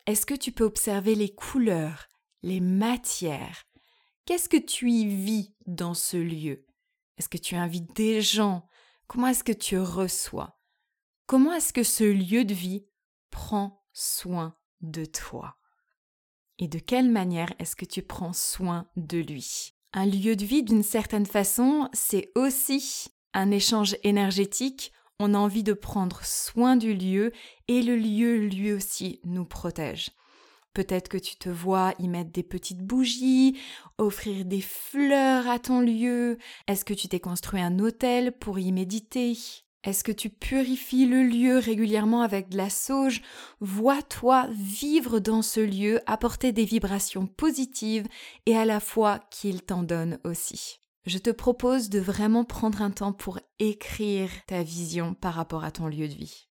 Est-ce 0.05 0.25
que 0.25 0.35
tu 0.35 0.51
peux 0.51 0.63
observer 0.63 1.15
les 1.15 1.33
couleurs, 1.33 2.07
les 2.43 2.59
matières? 2.59 3.65
Qu'est-ce 4.25 4.47
que 4.47 4.57
tu 4.57 4.91
y 4.91 5.07
vis 5.07 5.53
dans 5.65 5.93
ce 5.93 6.17
lieu? 6.17 6.65
Est-ce 7.21 7.29
que 7.29 7.37
tu 7.37 7.53
invites 7.53 7.95
des 7.95 8.19
gens? 8.19 8.67
Comment 9.05 9.27
est-ce 9.27 9.43
que 9.43 9.51
tu 9.51 9.77
reçois? 9.77 10.59
Comment 11.27 11.53
est-ce 11.53 11.71
que 11.71 11.83
ce 11.83 12.03
lieu 12.03 12.45
de 12.45 12.55
vie 12.55 12.87
prend 13.29 13.85
soin 13.93 14.55
de 14.81 15.05
toi? 15.05 15.55
Et 16.57 16.67
de 16.67 16.79
quelle 16.79 17.11
manière 17.11 17.53
est-ce 17.59 17.75
que 17.75 17.85
tu 17.85 18.01
prends 18.01 18.33
soin 18.33 18.87
de 18.95 19.19
lui? 19.19 19.75
Un 19.93 20.07
lieu 20.07 20.35
de 20.35 20.43
vie, 20.43 20.63
d'une 20.63 20.81
certaine 20.81 21.27
façon, 21.27 21.89
c'est 21.93 22.31
aussi 22.33 23.09
un 23.35 23.51
échange 23.51 23.95
énergétique. 24.01 24.91
On 25.19 25.35
a 25.35 25.37
envie 25.37 25.61
de 25.61 25.73
prendre 25.73 26.25
soin 26.25 26.75
du 26.75 26.95
lieu 26.95 27.33
et 27.67 27.83
le 27.83 27.97
lieu 27.97 28.47
lui 28.47 28.73
aussi 28.73 29.21
nous 29.25 29.45
protège. 29.45 30.09
Peut-être 30.73 31.09
que 31.09 31.17
tu 31.17 31.35
te 31.35 31.49
vois 31.49 31.93
y 31.99 32.07
mettre 32.07 32.31
des 32.31 32.43
petites 32.43 32.81
bougies, 32.81 33.59
offrir 33.97 34.45
des 34.45 34.61
fleurs 34.61 35.47
à 35.47 35.59
ton 35.59 35.81
lieu. 35.81 36.37
Est-ce 36.67 36.85
que 36.85 36.93
tu 36.93 37.07
t'es 37.07 37.19
construit 37.19 37.61
un 37.61 37.79
hôtel 37.79 38.31
pour 38.31 38.59
y 38.59 38.71
méditer? 38.71 39.37
Est-ce 39.83 40.03
que 40.03 40.11
tu 40.11 40.29
purifies 40.29 41.07
le 41.07 41.23
lieu 41.23 41.57
régulièrement 41.57 42.21
avec 42.21 42.49
de 42.49 42.57
la 42.57 42.69
sauge? 42.69 43.21
Vois-toi 43.59 44.47
vivre 44.51 45.19
dans 45.19 45.41
ce 45.41 45.59
lieu, 45.59 45.99
apporter 46.05 46.51
des 46.51 46.65
vibrations 46.65 47.25
positives 47.25 48.07
et 48.45 48.55
à 48.55 48.65
la 48.65 48.79
fois 48.79 49.19
qu'il 49.31 49.63
t'en 49.63 49.83
donne 49.83 50.19
aussi 50.23 50.81
je 51.05 51.17
te 51.17 51.31
propose 51.31 51.89
de 51.89 51.99
vraiment 51.99 52.43
prendre 52.43 52.81
un 52.81 52.91
temps 52.91 53.13
pour 53.13 53.39
écrire 53.59 54.29
ta 54.47 54.63
vision 54.63 55.13
par 55.13 55.33
rapport 55.33 55.63
à 55.63 55.71
ton 55.71 55.87
lieu 55.87 56.07
de 56.07 56.13
vie. 56.13 56.47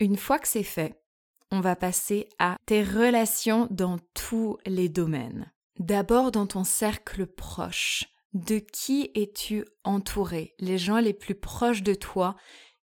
Une 0.00 0.16
fois 0.16 0.38
que 0.38 0.48
c'est 0.48 0.62
fait, 0.62 1.00
on 1.50 1.60
va 1.60 1.76
passer 1.76 2.28
à 2.38 2.56
tes 2.66 2.82
relations 2.82 3.68
dans 3.70 3.98
tous 4.14 4.58
les 4.66 4.88
domaines. 4.88 5.52
D'abord 5.78 6.32
dans 6.32 6.46
ton 6.46 6.64
cercle 6.64 7.26
proche. 7.26 8.04
De 8.34 8.58
qui 8.58 9.10
es-tu 9.14 9.64
entouré? 9.84 10.54
Les 10.58 10.76
gens 10.76 10.98
les 10.98 11.14
plus 11.14 11.34
proches 11.34 11.82
de 11.82 11.94
toi, 11.94 12.36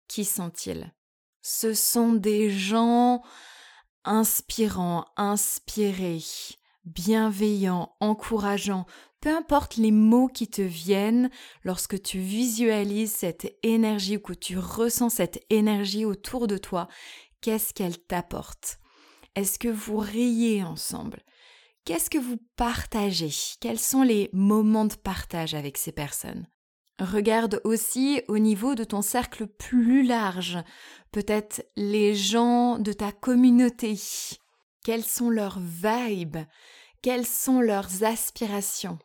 qui 0.07 0.25
sont-ils? 0.25 0.93
Ce 1.41 1.73
sont 1.73 2.13
des 2.13 2.49
gens 2.49 3.21
inspirants, 4.03 5.05
inspirés, 5.15 6.23
bienveillants, 6.83 7.95
encourageants, 8.01 8.85
peu 9.21 9.29
importe 9.29 9.77
les 9.77 9.91
mots 9.91 10.27
qui 10.27 10.47
te 10.47 10.61
viennent 10.61 11.29
lorsque 11.63 12.01
tu 12.01 12.19
visualises 12.19 13.11
cette 13.11 13.53
énergie 13.63 14.17
ou 14.17 14.21
que 14.21 14.33
tu 14.33 14.57
ressens 14.57 15.09
cette 15.09 15.43
énergie 15.49 16.05
autour 16.05 16.47
de 16.47 16.57
toi, 16.57 16.87
qu'est-ce 17.41 17.73
qu'elle 17.73 17.97
t'apporte? 17.97 18.79
Est-ce 19.35 19.59
que 19.59 19.67
vous 19.67 19.97
riez 19.97 20.63
ensemble? 20.63 21.21
Qu'est-ce 21.85 22.09
que 22.09 22.17
vous 22.17 22.37
partagez? 22.55 23.31
Quels 23.59 23.79
sont 23.79 24.03
les 24.03 24.29
moments 24.33 24.85
de 24.85 24.95
partage 24.95 25.53
avec 25.55 25.77
ces 25.77 25.91
personnes? 25.91 26.47
Regarde 26.99 27.61
aussi 27.63 28.21
au 28.27 28.37
niveau 28.37 28.75
de 28.75 28.83
ton 28.83 29.01
cercle 29.01 29.47
plus 29.47 30.03
large, 30.03 30.57
peut-être 31.11 31.65
les 31.77 32.13
gens 32.13 32.77
de 32.77 32.91
ta 32.91 33.13
communauté. 33.13 33.97
Quelles 34.83 35.05
sont 35.05 35.29
leurs 35.29 35.59
vibes? 35.59 36.39
Quelles 37.01 37.25
sont 37.25 37.61
leurs 37.61 38.03
aspirations? 38.03 38.99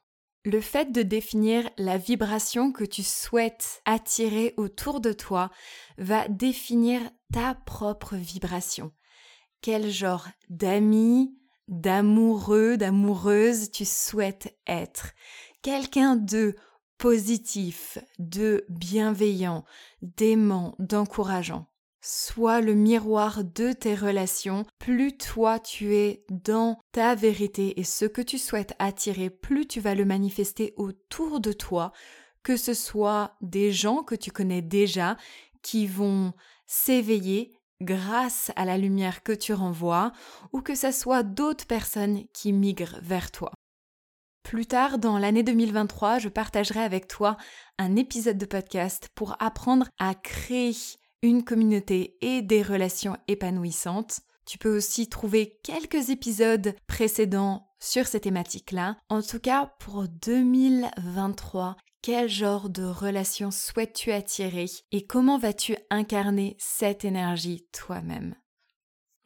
Le 0.44 0.60
fait 0.60 0.92
de 0.92 1.02
définir 1.02 1.70
la 1.78 1.96
vibration 1.96 2.72
que 2.72 2.84
tu 2.84 3.02
souhaites 3.02 3.80
attirer 3.86 4.52
autour 4.56 5.00
de 5.00 5.12
toi 5.12 5.50
va 5.96 6.28
définir 6.28 7.00
ta 7.34 7.56
propre 7.56 8.14
vibration. 8.14 8.92
Quel 9.60 9.90
genre 9.90 10.28
d'amis, 10.50 11.36
d'amoureux, 11.66 12.76
d'amoureuse 12.76 13.72
tu 13.72 13.84
souhaites 13.84 14.56
être? 14.68 15.14
Quelqu'un 15.60 16.14
de 16.14 16.54
positif, 16.96 17.98
de 18.20 18.64
bienveillant, 18.68 19.64
d'aimant, 20.00 20.76
d'encourageant. 20.78 21.66
Sois 22.00 22.60
le 22.60 22.74
miroir 22.74 23.42
de 23.42 23.72
tes 23.72 23.96
relations, 23.96 24.64
plus 24.78 25.16
toi 25.16 25.58
tu 25.58 25.96
es 25.96 26.24
dans 26.30 26.78
ta 26.92 27.16
vérité 27.16 27.80
et 27.80 27.84
ce 27.84 28.04
que 28.04 28.22
tu 28.22 28.38
souhaites 28.38 28.74
attirer, 28.78 29.28
plus 29.28 29.66
tu 29.66 29.80
vas 29.80 29.96
le 29.96 30.04
manifester 30.04 30.72
autour 30.76 31.40
de 31.40 31.50
toi, 31.50 31.90
que 32.44 32.56
ce 32.56 32.74
soit 32.74 33.34
des 33.40 33.72
gens 33.72 34.04
que 34.04 34.14
tu 34.14 34.30
connais 34.30 34.62
déjà 34.62 35.16
qui 35.62 35.88
vont 35.88 36.32
s'éveiller 36.66 37.52
grâce 37.80 38.50
à 38.56 38.64
la 38.64 38.78
lumière 38.78 39.22
que 39.22 39.32
tu 39.32 39.52
renvoies, 39.52 40.12
ou 40.52 40.60
que 40.60 40.74
ce 40.74 40.90
soit 40.90 41.22
d'autres 41.22 41.66
personnes 41.66 42.24
qui 42.32 42.52
migrent 42.52 42.98
vers 43.02 43.30
toi. 43.30 43.52
Plus 44.42 44.66
tard, 44.66 44.98
dans 44.98 45.18
l'année 45.18 45.42
2023, 45.42 46.18
je 46.18 46.28
partagerai 46.28 46.80
avec 46.80 47.08
toi 47.08 47.36
un 47.78 47.96
épisode 47.96 48.38
de 48.38 48.46
podcast 48.46 49.08
pour 49.14 49.36
apprendre 49.40 49.88
à 49.98 50.14
créer 50.14 50.74
une 51.22 51.44
communauté 51.44 52.16
et 52.20 52.42
des 52.42 52.62
relations 52.62 53.16
épanouissantes. 53.26 54.20
Tu 54.46 54.58
peux 54.58 54.76
aussi 54.76 55.08
trouver 55.08 55.58
quelques 55.64 56.10
épisodes 56.10 56.74
précédents 56.86 57.66
sur 57.80 58.06
ces 58.06 58.20
thématiques-là. 58.20 58.98
En 59.08 59.22
tout 59.22 59.40
cas, 59.40 59.72
pour 59.78 60.06
2023, 60.06 61.76
quel 62.04 62.28
genre 62.28 62.68
de 62.68 62.84
relation 62.84 63.50
souhaites-tu 63.50 64.12
attirer 64.12 64.66
et 64.92 65.06
comment 65.06 65.38
vas-tu 65.38 65.74
incarner 65.88 66.54
cette 66.58 67.02
énergie 67.02 67.66
toi-même? 67.72 68.34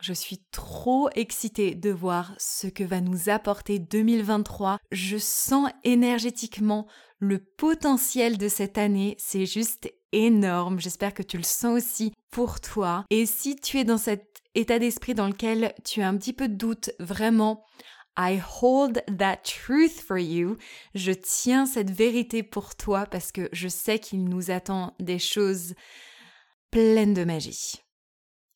Je 0.01 0.13
suis 0.13 0.45
trop 0.53 1.11
excitée 1.17 1.75
de 1.75 1.91
voir 1.91 2.37
ce 2.39 2.69
que 2.69 2.85
va 2.85 3.01
nous 3.01 3.31
apporter 3.31 3.81
2023. 3.81 4.79
Je 4.93 5.17
sens 5.17 5.69
énergétiquement 5.83 6.87
le 7.19 7.41
potentiel 7.41 8.39
de 8.39 8.47
cette 8.47 8.79
année. 8.79 9.17
C'est 9.19 9.47
juste 9.47 9.93
énorme. 10.13 10.79
J'espère 10.79 11.15
que 11.15 11.25
tu 11.25 11.37
le 11.37 11.43
sens 11.43 11.79
aussi 11.79 12.13
pour 12.31 12.61
toi. 12.61 13.05
Et 13.11 13.27
si 13.27 13.57
tu 13.57 13.79
es 13.79 13.85
dans 13.85 13.99
cet 13.99 14.41
état 14.55 14.79
d'esprit 14.79 15.15
dans 15.15 15.27
lequel 15.27 15.75
tu 15.85 16.01
as 16.01 16.09
un 16.09 16.17
petit 16.17 16.33
peu 16.33 16.47
de 16.47 16.55
doute, 16.55 16.91
vraiment, 17.01 17.65
I 18.19 18.41
hold 18.41 19.03
that 19.07 19.43
truth 19.45 20.01
for 20.01 20.19
you. 20.19 20.57
Je 20.95 21.13
tiens 21.13 21.67
cette 21.67 21.91
vérité 21.91 22.43
pour 22.43 22.75
toi 22.75 23.07
parce 23.07 23.31
que 23.31 23.49
je 23.53 23.69
sais 23.69 24.01
qu'il 24.01 24.25
nous 24.25 24.51
attend 24.51 24.97
des 24.99 25.21
choses 25.21 25.75
pleines 26.73 27.15
de 27.15 27.25
magie. 27.25 27.81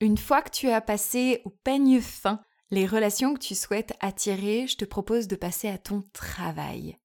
Une 0.01 0.19
fois 0.19 0.43
que 0.43 0.51
tu 0.51 0.69
as 0.69 0.81
passé 0.81 1.43
au 1.45 1.51
peigne 1.51 2.01
fin 2.01 2.43
les 2.73 2.87
relations 2.87 3.35
que 3.35 3.39
tu 3.39 3.55
souhaites 3.55 3.93
attirer, 4.01 4.67
je 4.67 4.77
te 4.77 4.85
propose 4.85 5.29
de 5.29 5.37
passer 5.37 5.69
à 5.69 5.79
ton 5.79 6.03
travail. 6.13 6.99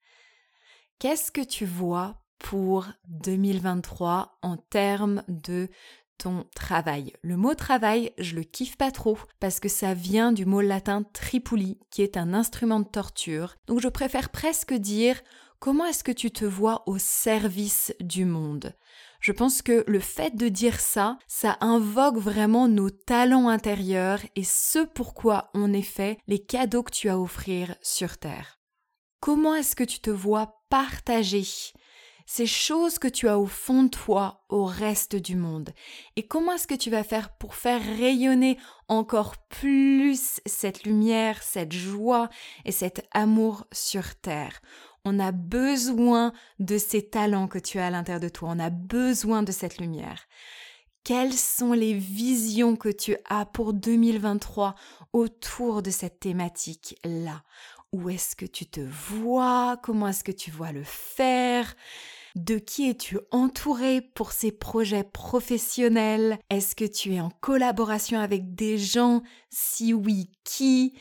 Qu'est-ce 0.98 1.32
que 1.32 1.41
tu 1.41 1.65
vois 1.65 2.24
pour 2.39 2.88
2023 3.10 4.39
en 4.41 4.58
termes 4.58 5.24
de 5.28 5.70
ton 6.17 6.45
travail. 6.56 7.13
Le 7.21 7.38
mot 7.38 7.53
travail, 7.53 8.12
je 8.17 8.36
le 8.36 8.43
kiffe 8.43 8.77
pas 8.77 8.91
trop 8.91 9.17
parce 9.39 9.60
que 9.60 9.69
ça 9.69 9.93
vient 9.93 10.32
du 10.32 10.45
mot 10.45 10.62
latin 10.62 11.03
tripuli, 11.13 11.80
qui 11.91 12.01
est 12.01 12.17
un 12.17 12.34
instrument 12.34 12.80
de 12.80 12.88
torture. 12.88 13.56
Donc 13.67 13.80
je 13.80 13.88
préfère 13.88 14.30
presque 14.30 14.73
dire 14.73 15.21
comment 15.60 15.86
est-ce 15.86 16.03
que 16.03 16.12
tu 16.12 16.32
te 16.32 16.45
vois 16.45 16.84
au 16.88 16.97
service 16.97 17.93
du 17.99 18.25
monde? 18.25 18.73
Je 19.19 19.32
pense 19.32 19.62
que 19.62 19.84
le 19.88 19.99
fait 19.99 20.36
de 20.36 20.47
dire 20.47 20.80
ça, 20.80 21.17
ça 21.27 21.58
invoque 21.62 22.17
vraiment 22.17 22.67
nos 22.67 22.89
talents 22.89 23.47
intérieurs 23.47 24.19
et 24.36 24.43
ce 24.43 24.86
pourquoi 24.86 25.49
on 25.53 25.73
est 25.73 25.82
fait, 25.82 26.19
les 26.27 26.39
cadeaux 26.39 26.84
que 26.84 26.91
tu 26.91 27.10
as 27.10 27.13
à 27.13 27.17
offrir 27.17 27.75
sur 27.82 28.17
Terre. 28.17 28.60
Comment 29.19 29.56
est-ce 29.56 29.75
que 29.75 29.84
tu 29.84 29.99
te 29.99 30.12
vois 30.12 30.62
partager 30.69 31.45
ces 32.28 32.46
choses 32.46 33.00
que 33.00 33.08
tu 33.08 33.28
as 33.30 33.40
au 33.40 33.48
fond 33.48 33.84
de 33.84 33.90
toi 33.90 34.44
au 34.50 34.66
reste 34.66 35.16
du 35.16 35.38
monde. 35.38 35.72
Et 36.18 36.28
comment 36.28 36.52
est-ce 36.52 36.68
que 36.68 36.76
tu 36.76 36.92
vas 36.92 37.06
faire 37.06 37.30
pour 37.38 37.56
faire 37.56 37.82
rayonner 37.82 38.58
encore 38.90 39.38
plus 39.38 40.42
cette 40.46 40.84
lumière, 40.84 41.42
cette 41.42 41.72
joie 41.72 42.30
et 42.66 42.74
cet 42.74 43.08
amour 43.12 43.66
sur 43.72 44.13
Terre? 44.16 44.62
On 45.06 45.20
a 45.20 45.32
besoin 45.32 46.34
de 46.60 46.78
ces 46.78 47.10
talents 47.10 47.48
que 47.48 47.60
tu 47.60 47.80
as 47.80 47.88
à 47.88 47.90
l'intérieur 47.90 48.20
de 48.20 48.30
toi. 48.30 48.50
On 48.52 48.60
a 48.60 48.70
besoin 48.70 49.42
de 49.42 49.54
cette 49.54 49.78
lumière. 49.78 50.28
Quelles 51.06 51.32
sont 51.32 51.72
les 51.72 51.94
visions 51.94 52.76
que 52.76 52.90
tu 52.90 53.16
as 53.30 53.46
pour 53.46 53.72
2023 53.72 54.76
autour 55.13 55.82
de 55.82 55.92
cette 55.92 56.20
thématique-là? 56.20 57.44
Où 57.94 58.10
est-ce 58.10 58.36
que 58.36 58.46
tu 58.46 58.66
te 58.66 58.82
vois? 58.82 59.80
Comment 59.82 60.10
est-ce 60.10 60.26
que 60.26 60.34
tu 60.34 60.52
vois 60.52 60.74
le 60.74 60.84
faire? 60.84 61.74
De 62.38 62.58
qui 62.58 62.89
es-tu 62.89 63.19
entouré 63.32 64.02
pour 64.02 64.32
ces 64.32 64.52
projets 64.52 65.04
professionnels? 65.04 66.39
Est-ce 66.50 66.76
que 66.76 66.86
tu 66.86 67.15
es 67.15 67.19
en 67.19 67.30
collaboration 67.30 68.19
avec 68.19 68.56
des 68.56 68.78
gens? 68.78 69.23
Si 69.50 69.93
oui, 69.93 70.32
qui? 70.43 70.97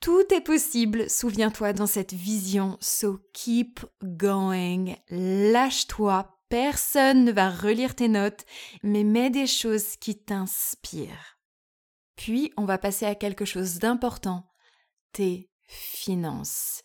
Tout 0.00 0.32
est 0.32 0.40
possible, 0.40 1.10
souviens-toi 1.10 1.72
dans 1.72 1.88
cette 1.88 2.14
vision, 2.14 2.78
so 2.80 3.18
keep 3.32 3.80
going, 4.02 4.94
lâche-toi, 5.10 6.38
personne 6.48 7.24
ne 7.24 7.32
va 7.32 7.50
relire 7.50 7.96
tes 7.96 8.06
notes, 8.06 8.44
mais 8.84 9.02
mets 9.02 9.30
des 9.30 9.48
choses 9.48 9.96
qui 9.96 10.16
t'inspirent. 10.16 11.38
Puis 12.14 12.52
on 12.56 12.64
va 12.64 12.78
passer 12.78 13.06
à 13.06 13.16
quelque 13.16 13.44
chose 13.44 13.78
d'important, 13.78 14.48
tes 15.12 15.50
finances, 15.66 16.82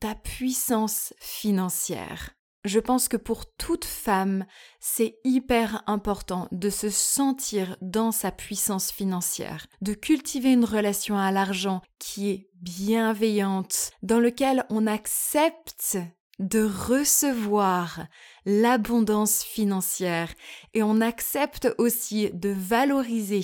ta 0.00 0.16
puissance 0.16 1.14
financière. 1.20 2.30
Je 2.64 2.78
pense 2.78 3.08
que 3.08 3.16
pour 3.16 3.46
toute 3.56 3.84
femme, 3.84 4.46
c'est 4.78 5.16
hyper 5.24 5.82
important 5.88 6.46
de 6.52 6.70
se 6.70 6.90
sentir 6.90 7.76
dans 7.80 8.12
sa 8.12 8.30
puissance 8.30 8.92
financière, 8.92 9.66
de 9.80 9.94
cultiver 9.94 10.52
une 10.52 10.64
relation 10.64 11.18
à 11.18 11.32
l'argent 11.32 11.82
qui 11.98 12.30
est 12.30 12.48
bienveillante, 12.60 13.90
dans 14.02 14.20
lequel 14.20 14.64
on 14.70 14.86
accepte 14.86 15.98
de 16.38 16.62
recevoir 16.62 18.06
l'abondance 18.46 19.42
financière 19.42 20.32
et 20.74 20.82
on 20.82 21.00
accepte 21.00 21.68
aussi 21.78 22.30
de 22.32 22.50
valoriser 22.50 23.42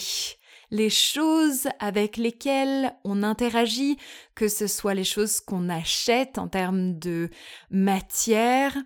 les 0.71 0.91
choses 0.91 1.69
avec 1.79 2.17
lesquelles 2.17 2.95
on 3.05 3.23
interagit, 3.23 3.97
que 4.35 4.49
ce 4.49 4.67
soit 4.67 4.95
les 4.95 5.05
choses 5.05 5.41
qu'on 5.41 5.69
achète 5.69 6.39
en 6.39 6.49
termes 6.49 6.99
de 6.99 7.31
matière, 7.71 8.77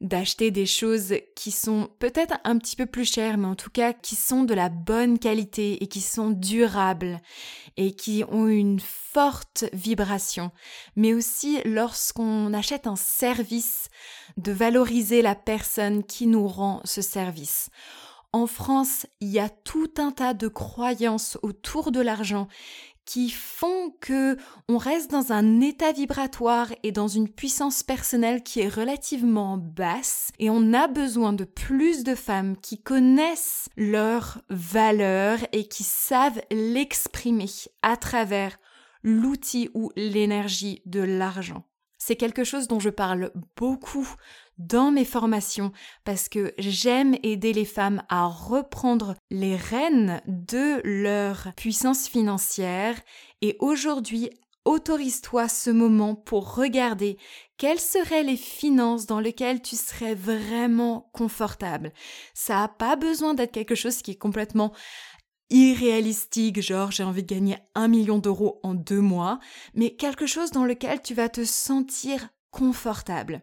d'acheter 0.00 0.50
des 0.50 0.66
choses 0.66 1.14
qui 1.34 1.50
sont 1.50 1.88
peut-être 1.98 2.38
un 2.44 2.58
petit 2.58 2.76
peu 2.76 2.86
plus 2.86 3.10
chères, 3.10 3.36
mais 3.36 3.48
en 3.48 3.56
tout 3.56 3.70
cas 3.70 3.92
qui 3.92 4.14
sont 4.14 4.44
de 4.44 4.54
la 4.54 4.68
bonne 4.68 5.18
qualité 5.18 5.82
et 5.82 5.88
qui 5.88 6.00
sont 6.00 6.30
durables 6.30 7.20
et 7.76 7.92
qui 7.92 8.22
ont 8.28 8.46
une 8.46 8.78
forte 8.80 9.64
vibration. 9.72 10.52
Mais 10.94 11.14
aussi 11.14 11.58
lorsqu'on 11.64 12.52
achète 12.52 12.86
un 12.86 12.96
service, 12.96 13.88
de 14.36 14.52
valoriser 14.52 15.20
la 15.20 15.34
personne 15.34 16.04
qui 16.04 16.26
nous 16.26 16.46
rend 16.46 16.80
ce 16.84 17.02
service. 17.02 17.70
En 18.32 18.46
France, 18.46 19.06
il 19.20 19.28
y 19.28 19.38
a 19.38 19.48
tout 19.48 19.90
un 19.96 20.10
tas 20.10 20.34
de 20.34 20.48
croyances 20.48 21.38
autour 21.42 21.92
de 21.92 22.00
l'argent 22.00 22.46
qui 23.06 23.30
font 23.30 23.90
que 24.02 24.36
on 24.68 24.76
reste 24.76 25.10
dans 25.10 25.32
un 25.32 25.62
état 25.62 25.92
vibratoire 25.92 26.68
et 26.82 26.92
dans 26.92 27.08
une 27.08 27.30
puissance 27.30 27.82
personnelle 27.82 28.42
qui 28.42 28.60
est 28.60 28.68
relativement 28.68 29.56
basse 29.56 30.30
et 30.38 30.50
on 30.50 30.74
a 30.74 30.88
besoin 30.88 31.32
de 31.32 31.44
plus 31.44 32.04
de 32.04 32.14
femmes 32.14 32.58
qui 32.58 32.82
connaissent 32.82 33.70
leurs 33.78 34.42
valeurs 34.50 35.38
et 35.52 35.66
qui 35.66 35.84
savent 35.84 36.42
l'exprimer 36.50 37.48
à 37.80 37.96
travers 37.96 38.58
l'outil 39.02 39.70
ou 39.72 39.90
l'énergie 39.96 40.82
de 40.84 41.00
l'argent. 41.00 41.64
C'est 41.98 42.16
quelque 42.16 42.44
chose 42.44 42.68
dont 42.68 42.80
je 42.80 42.90
parle 42.90 43.32
beaucoup 43.56 44.08
dans 44.56 44.90
mes 44.90 45.04
formations 45.04 45.72
parce 46.04 46.28
que 46.28 46.54
j'aime 46.58 47.16
aider 47.22 47.52
les 47.52 47.64
femmes 47.64 48.02
à 48.08 48.26
reprendre 48.26 49.14
les 49.30 49.56
rênes 49.56 50.20
de 50.26 50.80
leur 50.84 51.52
puissance 51.56 52.08
financière 52.08 52.96
et 53.40 53.56
aujourd'hui 53.60 54.30
autorise-toi 54.64 55.48
ce 55.48 55.70
moment 55.70 56.14
pour 56.14 56.54
regarder 56.54 57.16
quelles 57.56 57.80
seraient 57.80 58.22
les 58.22 58.36
finances 58.36 59.06
dans 59.06 59.18
lesquelles 59.18 59.62
tu 59.62 59.76
serais 59.76 60.14
vraiment 60.14 61.10
confortable. 61.14 61.92
Ça 62.34 62.56
n'a 62.56 62.68
pas 62.68 62.94
besoin 62.94 63.34
d'être 63.34 63.52
quelque 63.52 63.74
chose 63.74 64.02
qui 64.02 64.10
est 64.10 64.18
complètement 64.18 64.72
irréalistique, 65.50 66.60
genre 66.60 66.90
j'ai 66.90 67.04
envie 67.04 67.22
de 67.22 67.34
gagner 67.34 67.58
un 67.74 67.88
million 67.88 68.18
d'euros 68.18 68.60
en 68.62 68.74
deux 68.74 69.00
mois, 69.00 69.40
mais 69.74 69.96
quelque 69.96 70.26
chose 70.26 70.50
dans 70.50 70.64
lequel 70.64 71.02
tu 71.02 71.14
vas 71.14 71.28
te 71.28 71.44
sentir 71.44 72.28
confortable. 72.50 73.42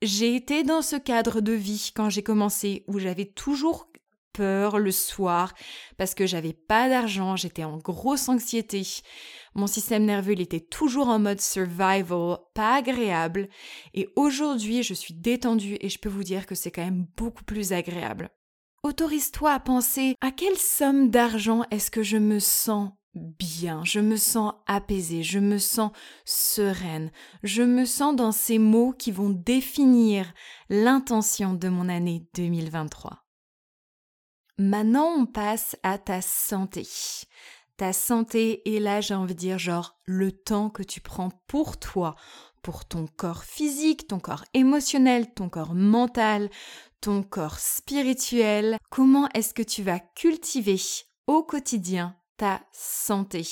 J'ai 0.00 0.36
été 0.36 0.62
dans 0.62 0.82
ce 0.82 0.96
cadre 0.96 1.40
de 1.40 1.52
vie 1.52 1.90
quand 1.94 2.08
j'ai 2.08 2.22
commencé 2.22 2.84
où 2.86 2.98
j'avais 2.98 3.24
toujours 3.24 3.88
peur 4.32 4.78
le 4.78 4.92
soir 4.92 5.52
parce 5.96 6.14
que 6.14 6.24
j'avais 6.24 6.52
pas 6.52 6.88
d'argent, 6.88 7.34
j'étais 7.34 7.64
en 7.64 7.78
grosse 7.78 8.28
anxiété. 8.28 8.86
Mon 9.56 9.66
système 9.66 10.04
nerveux 10.04 10.40
était 10.40 10.60
toujours 10.60 11.08
en 11.08 11.18
mode 11.18 11.40
survival, 11.40 12.38
pas 12.54 12.76
agréable 12.76 13.48
et 13.94 14.08
aujourd'hui 14.14 14.84
je 14.84 14.94
suis 14.94 15.14
détendue 15.14 15.76
et 15.80 15.88
je 15.88 15.98
peux 15.98 16.08
vous 16.08 16.22
dire 16.22 16.46
que 16.46 16.54
c'est 16.54 16.70
quand 16.70 16.84
même 16.84 17.08
beaucoup 17.16 17.42
plus 17.42 17.72
agréable. 17.72 18.30
Autorise-toi 18.88 19.52
à 19.52 19.60
penser 19.60 20.16
à 20.22 20.30
quelle 20.30 20.56
somme 20.56 21.10
d'argent 21.10 21.62
est-ce 21.70 21.90
que 21.90 22.02
je 22.02 22.16
me 22.16 22.38
sens 22.38 22.92
bien, 23.12 23.84
je 23.84 24.00
me 24.00 24.16
sens 24.16 24.54
apaisée, 24.66 25.22
je 25.22 25.38
me 25.38 25.58
sens 25.58 25.92
sereine, 26.24 27.12
je 27.42 27.62
me 27.62 27.84
sens 27.84 28.16
dans 28.16 28.32
ces 28.32 28.58
mots 28.58 28.94
qui 28.98 29.12
vont 29.12 29.28
définir 29.28 30.32
l'intention 30.70 31.52
de 31.52 31.68
mon 31.68 31.90
année 31.90 32.26
2023. 32.32 33.26
Maintenant, 34.56 35.12
on 35.18 35.26
passe 35.26 35.76
à 35.82 35.98
ta 35.98 36.22
santé. 36.22 36.88
Ta 37.76 37.92
santé, 37.92 38.62
et 38.74 38.80
là 38.80 39.02
j'ai 39.02 39.12
envie 39.12 39.34
de 39.34 39.38
dire 39.38 39.58
genre 39.58 39.98
le 40.06 40.32
temps 40.32 40.70
que 40.70 40.82
tu 40.82 41.02
prends 41.02 41.30
pour 41.46 41.78
toi, 41.78 42.16
pour 42.62 42.84
ton 42.84 43.06
corps 43.06 43.44
physique, 43.44 44.08
ton 44.08 44.18
corps 44.18 44.44
émotionnel, 44.54 45.32
ton 45.34 45.48
corps 45.48 45.74
mental, 45.74 46.50
ton 47.00 47.22
corps 47.22 47.58
spirituel, 47.58 48.76
comment 48.90 49.28
est-ce 49.34 49.54
que 49.54 49.62
tu 49.62 49.82
vas 49.82 50.00
cultiver 50.00 50.80
au 51.26 51.42
quotidien 51.42 52.16
ta 52.36 52.62
santé 52.72 53.42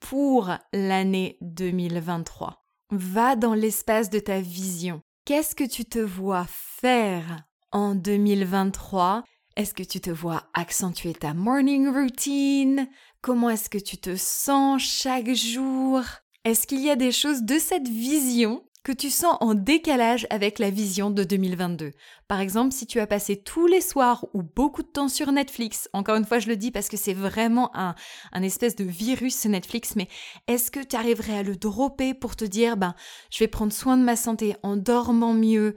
pour 0.00 0.50
l'année 0.72 1.38
2023. 1.40 2.64
Va 2.90 3.36
dans 3.36 3.54
l'espace 3.54 4.10
de 4.10 4.18
ta 4.18 4.40
vision. 4.40 5.00
Qu'est-ce 5.24 5.54
que 5.54 5.64
tu 5.64 5.84
te 5.84 5.98
vois 5.98 6.46
faire 6.48 7.44
en 7.70 7.94
2023 7.94 9.24
Est-ce 9.56 9.74
que 9.74 9.82
tu 9.82 10.00
te 10.00 10.10
vois 10.10 10.44
accentuer 10.54 11.12
ta 11.12 11.34
morning 11.34 11.88
routine? 11.88 12.88
Comment 13.20 13.50
est-ce 13.50 13.68
que 13.68 13.78
tu 13.78 13.98
te 13.98 14.16
sens 14.16 14.82
chaque 14.82 15.32
jour? 15.34 16.02
Est-ce 16.48 16.66
qu'il 16.66 16.80
y 16.80 16.88
a 16.88 16.96
des 16.96 17.12
choses 17.12 17.42
de 17.42 17.58
cette 17.58 17.88
vision 17.88 18.64
que 18.82 18.92
tu 18.92 19.10
sens 19.10 19.36
en 19.40 19.52
décalage 19.52 20.26
avec 20.30 20.58
la 20.58 20.70
vision 20.70 21.10
de 21.10 21.22
2022. 21.22 21.92
Par 22.26 22.40
exemple, 22.40 22.72
si 22.72 22.86
tu 22.86 23.00
as 23.00 23.06
passé 23.06 23.36
tous 23.36 23.66
les 23.66 23.82
soirs 23.82 24.24
ou 24.32 24.42
beaucoup 24.42 24.82
de 24.82 24.88
temps 24.88 25.08
sur 25.08 25.30
Netflix, 25.30 25.90
encore 25.92 26.16
une 26.16 26.24
fois 26.24 26.38
je 26.38 26.48
le 26.48 26.56
dis 26.56 26.70
parce 26.70 26.88
que 26.88 26.96
c'est 26.96 27.12
vraiment 27.12 27.70
un, 27.76 27.94
un 28.32 28.42
espèce 28.42 28.76
de 28.76 28.84
virus 28.84 29.44
Netflix, 29.44 29.94
mais 29.94 30.08
est-ce 30.46 30.70
que 30.70 30.80
tu 30.80 30.96
arriverais 30.96 31.36
à 31.36 31.42
le 31.42 31.54
dropper 31.54 32.14
pour 32.14 32.34
te 32.34 32.46
dire, 32.46 32.78
ben, 32.78 32.94
je 33.30 33.40
vais 33.40 33.48
prendre 33.48 33.74
soin 33.74 33.98
de 33.98 34.04
ma 34.04 34.16
santé 34.16 34.56
en 34.62 34.78
dormant 34.78 35.34
mieux, 35.34 35.76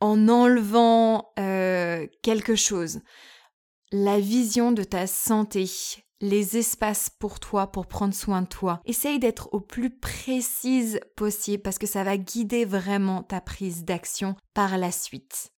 en 0.00 0.28
enlevant 0.28 1.32
euh, 1.40 2.06
quelque 2.22 2.54
chose? 2.54 3.00
La 3.90 4.20
vision 4.20 4.70
de 4.70 4.84
ta 4.84 5.08
santé, 5.08 5.68
les 6.22 6.56
espaces 6.56 7.10
pour 7.10 7.40
toi, 7.40 7.66
pour 7.66 7.86
prendre 7.86 8.14
soin 8.14 8.42
de 8.42 8.46
toi. 8.46 8.80
Essaye 8.86 9.18
d'être 9.18 9.48
au 9.52 9.60
plus 9.60 9.90
précise 9.90 11.00
possible 11.16 11.62
parce 11.62 11.78
que 11.78 11.86
ça 11.86 12.04
va 12.04 12.16
guider 12.16 12.64
vraiment 12.64 13.22
ta 13.22 13.42
prise 13.42 13.84
d'action 13.84 14.36
par 14.54 14.78
la 14.78 14.92
suite. 14.92 15.50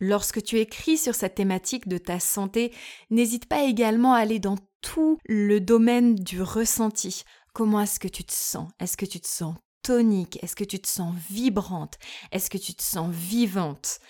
Lorsque 0.00 0.42
tu 0.42 0.58
écris 0.58 0.96
sur 0.96 1.14
cette 1.14 1.36
thématique 1.36 1.86
de 1.86 1.98
ta 1.98 2.18
santé, 2.18 2.72
n'hésite 3.10 3.46
pas 3.46 3.62
également 3.62 4.14
à 4.14 4.18
aller 4.18 4.40
dans 4.40 4.58
tout 4.80 5.18
le 5.26 5.60
domaine 5.60 6.14
du 6.14 6.42
ressenti. 6.42 7.22
Comment 7.54 7.80
est-ce 7.80 8.00
que 8.00 8.08
tu 8.08 8.24
te 8.24 8.32
sens? 8.32 8.68
Est-ce 8.80 8.96
que 8.96 9.06
tu 9.06 9.20
te 9.20 9.28
sens 9.28 9.54
tonique? 9.82 10.42
Est-ce 10.42 10.56
que 10.56 10.64
tu 10.64 10.80
te 10.80 10.88
sens 10.88 11.14
vibrante? 11.30 11.94
Est-ce 12.32 12.50
que 12.50 12.58
tu 12.58 12.74
te 12.74 12.82
sens 12.82 13.10
vivante? 13.10 14.00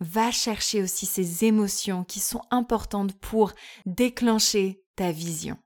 Va 0.00 0.30
chercher 0.30 0.82
aussi 0.82 1.06
ces 1.06 1.44
émotions 1.44 2.04
qui 2.04 2.20
sont 2.20 2.42
importantes 2.50 3.18
pour 3.20 3.52
déclencher 3.86 4.82
ta 4.94 5.10
vision. 5.12 5.56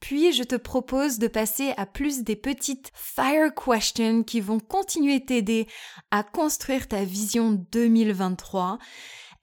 Puis 0.00 0.32
je 0.32 0.42
te 0.42 0.56
propose 0.56 1.18
de 1.18 1.28
passer 1.28 1.72
à 1.76 1.86
plus 1.86 2.22
des 2.22 2.36
petites 2.36 2.90
fire 2.94 3.54
questions 3.54 4.22
qui 4.24 4.40
vont 4.40 4.60
continuer 4.60 5.24
t'aider 5.24 5.66
à 6.10 6.22
construire 6.22 6.86
ta 6.86 7.04
vision 7.04 7.52
2023. 7.72 8.78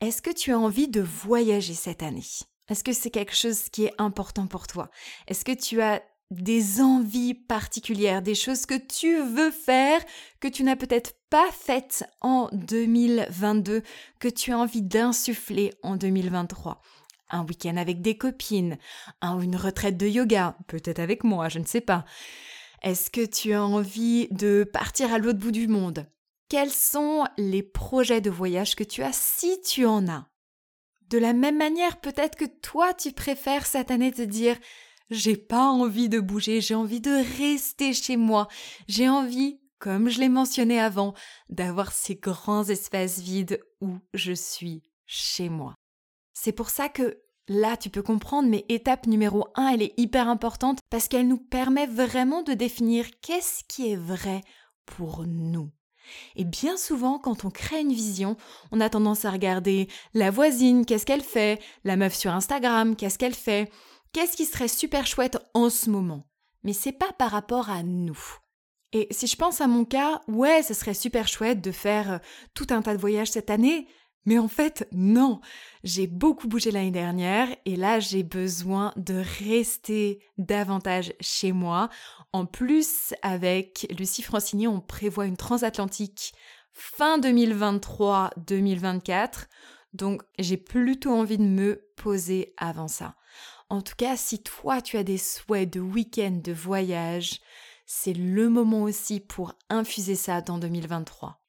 Est-ce 0.01 0.21
que 0.21 0.31
tu 0.31 0.51
as 0.51 0.59
envie 0.59 0.87
de 0.87 1.01
voyager 1.01 1.73
cette 1.73 2.03
année? 2.03 2.23
Est-ce 2.69 2.83
que 2.83 2.93
c'est 2.93 3.09
quelque 3.09 3.35
chose 3.35 3.69
qui 3.69 3.85
est 3.85 3.93
important 3.97 4.47
pour 4.47 4.67
toi? 4.67 4.89
Est-ce 5.27 5.43
que 5.43 5.51
tu 5.51 5.81
as 5.81 6.01
des 6.41 6.81
envies 6.81 7.33
particulières, 7.33 8.21
des 8.21 8.35
choses 8.35 8.65
que 8.65 8.77
tu 8.77 9.21
veux 9.21 9.51
faire, 9.51 10.01
que 10.39 10.47
tu 10.47 10.63
n'as 10.63 10.75
peut-être 10.75 11.13
pas 11.29 11.49
faites 11.51 12.05
en 12.21 12.49
2022, 12.53 13.81
que 14.19 14.27
tu 14.27 14.51
as 14.51 14.57
envie 14.57 14.81
d'insuffler 14.81 15.73
en 15.83 15.95
2023 15.95 16.81
un 17.33 17.45
week-end 17.45 17.77
avec 17.77 18.01
des 18.01 18.15
copines, 18.15 18.77
un, 19.21 19.39
une 19.39 19.55
retraite 19.55 19.97
de 19.97 20.07
yoga, 20.07 20.55
peut-être 20.67 20.99
avec 20.99 21.23
moi, 21.23 21.49
je 21.49 21.59
ne 21.59 21.65
sais 21.65 21.81
pas. 21.81 22.05
Est-ce 22.83 23.09
que 23.09 23.25
tu 23.25 23.53
as 23.53 23.63
envie 23.63 24.27
de 24.29 24.69
partir 24.71 25.11
à 25.13 25.17
l'autre 25.17 25.39
bout 25.39 25.51
du 25.51 25.67
monde? 25.67 26.07
Quels 26.49 26.71
sont 26.71 27.23
les 27.37 27.63
projets 27.63 28.21
de 28.21 28.29
voyage 28.29 28.75
que 28.75 28.83
tu 28.83 29.01
as 29.01 29.13
si 29.13 29.59
tu 29.61 29.85
en 29.85 30.07
as? 30.07 30.27
De 31.09 31.17
la 31.17 31.33
même 31.33 31.57
manière, 31.57 31.99
peut-être 31.99 32.35
que 32.35 32.45
toi, 32.45 32.93
tu 32.93 33.11
préfères 33.11 33.65
cette 33.65 33.91
année 33.91 34.11
te 34.11 34.21
dire 34.21 34.57
j'ai 35.13 35.38
pas 35.38 35.67
envie 35.67 36.10
de 36.10 36.19
bouger, 36.19 36.62
j'ai 36.62 36.76
envie 36.76 37.02
de 37.02 37.23
rester 37.38 37.93
chez 37.93 38.17
moi, 38.17 38.47
j'ai 38.88 39.08
envie, 39.08 39.60
comme 39.80 40.10
je 40.10 40.19
l'ai 40.19 40.30
mentionné 40.30 40.80
avant, 40.80 41.13
d'avoir 41.49 41.91
ces 41.91 42.15
grands 42.15 42.63
espaces 42.65 43.19
vides 43.19 43.60
où 43.82 43.97
je 44.13 44.34
suis 44.34 44.82
chez 45.06 45.49
moi. 45.49 45.76
C'est 46.34 46.52
pour 46.52 46.69
ça 46.69 46.89
que 46.89 47.19
là, 47.47 47.78
tu 47.78 47.89
peux 47.89 48.02
comprendre, 48.02 48.49
mais 48.49 48.65
étape 48.69 49.08
numéro 49.08 49.47
1, 49.56 49.67
elle 49.69 49.82
est 49.84 49.93
hyper 49.97 50.28
importante 50.28 50.80
parce 50.89 51.08
qu'elle 51.08 51.28
nous 51.28 51.38
permet 51.38 51.88
vraiment 51.88 52.41
de 52.41 52.54
définir 52.54 53.06
qu'est-ce 53.21 53.63
qui 53.67 53.91
est 53.91 53.97
vrai 53.97 54.41
pour 54.86 55.26
nous. 55.26 55.71
Et 56.36 56.43
bien 56.43 56.78
souvent, 56.78 57.19
quand 57.19 57.45
on 57.45 57.49
crée 57.49 57.82
une 57.82 57.93
vision, 57.93 58.36
on 58.71 58.82
a 58.82 58.89
tendance 58.89 59.26
à 59.26 59.32
regarder 59.32 59.88
la 60.13 60.32
voisine, 60.32 60.86
qu'est-ce 60.86 61.06
qu'elle 61.06 61.23
fait, 61.23 61.62
la 61.84 61.95
meuf 61.95 62.13
sur 62.13 62.32
Instagram, 62.32 62.95
qu'est-ce 62.95 63.17
qu'elle 63.17 63.36
fait, 63.36 63.71
qu'est-ce 64.13 64.38
qui 64.38 64.45
serait 64.45 64.67
super 64.67 65.06
chouette 65.06 65.38
en 65.54 65.69
ce 65.69 65.89
moment? 65.89 66.26
Mais 66.63 66.73
c'est 66.73 66.93
pas 66.93 67.12
par 67.17 67.32
rapport 67.32 67.69
à 67.69 67.84
nous. 67.84 68.17
Et 68.93 69.08
si 69.12 69.28
je 69.28 69.36
pense 69.36 69.60
à 69.60 69.67
mon 69.67 69.86
cas, 69.86 70.21
ouais, 70.28 70.63
ce 70.63 70.73
serait 70.73 70.93
super 70.93 71.28
chouette 71.28 71.62
de 71.62 71.71
faire 71.71 72.13
euh, 72.13 72.17
tout 72.54 72.67
un 72.69 72.82
tas 72.82 72.95
de 72.95 73.02
voyages 73.02 73.32
cette 73.32 73.49
année, 73.49 73.88
mais 74.26 74.39
en 74.39 74.47
fait, 74.47 74.88
non. 74.91 75.41
J'ai 75.84 76.08
beaucoup 76.08 76.47
bougé 76.47 76.71
l'année 76.71 76.91
dernière 76.91 77.49
et 77.65 77.76
là, 77.76 77.99
j'ai 77.99 78.23
besoin 78.23 78.93
de 78.95 79.21
rester 79.43 80.23
davantage 80.38 81.12
chez 81.19 81.52
moi. 81.52 81.89
En 82.32 82.45
plus, 82.45 83.13
avec 83.21 83.86
Lucie 83.97 84.21
Francini, 84.21 84.65
on 84.67 84.80
prévoit 84.80 85.26
une 85.26 85.36
transatlantique 85.36 86.34
fin 86.71 87.19
2023-2024. 87.19 89.47
Donc, 89.93 90.21
j'ai 90.39 90.58
plutôt 90.58 91.12
envie 91.12 91.38
de 91.38 91.43
me 91.43 91.86
poser 91.97 92.54
avant 92.58 92.88
ça. 92.88 93.15
En 93.73 93.81
tout 93.81 93.95
cas, 93.97 94.15
si 94.15 94.38
toi, 94.43 94.83
tu 94.83 94.97
as 94.97 95.03
des 95.03 95.17
souhaits 95.17 95.73
de 95.73 95.79
week-end, 95.79 96.39
de 96.43 96.53
voyage, 96.53 97.39
c'est 97.88 98.13
le 98.13 98.47
moment 98.47 98.83
aussi 98.83 99.19
pour 99.19 99.55
infuser 99.67 100.13
ça 100.13 100.41
dans 100.41 100.59
2023. 100.59 101.43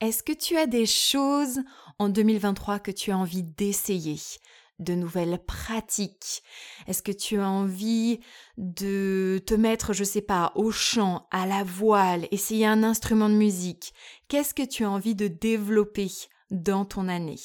Est-ce 0.00 0.24
que 0.24 0.32
tu 0.32 0.56
as 0.56 0.66
des 0.66 0.86
choses 0.86 1.60
en 2.00 2.08
2023 2.08 2.80
que 2.80 2.90
tu 2.90 3.12
as 3.12 3.16
envie 3.16 3.44
d'essayer 3.44 4.18
de 4.80 4.94
nouvelles 4.94 5.38
pratiques? 5.46 6.42
Est-ce 6.88 7.04
que 7.04 7.12
tu 7.12 7.38
as 7.38 7.48
envie 7.48 8.18
de 8.56 9.40
te 9.46 9.54
mettre, 9.54 9.92
je 9.92 10.02
sais 10.02 10.20
pas, 10.20 10.50
au 10.56 10.72
chant, 10.72 11.28
à 11.30 11.46
la 11.46 11.62
voile, 11.62 12.26
essayer 12.32 12.66
un 12.66 12.82
instrument 12.82 13.28
de 13.28 13.36
musique? 13.36 13.94
Qu'est-ce 14.26 14.52
que 14.52 14.66
tu 14.66 14.82
as 14.82 14.90
envie 14.90 15.14
de 15.14 15.28
développer 15.28 16.10
dans 16.50 16.84
ton 16.84 17.06
année? 17.06 17.38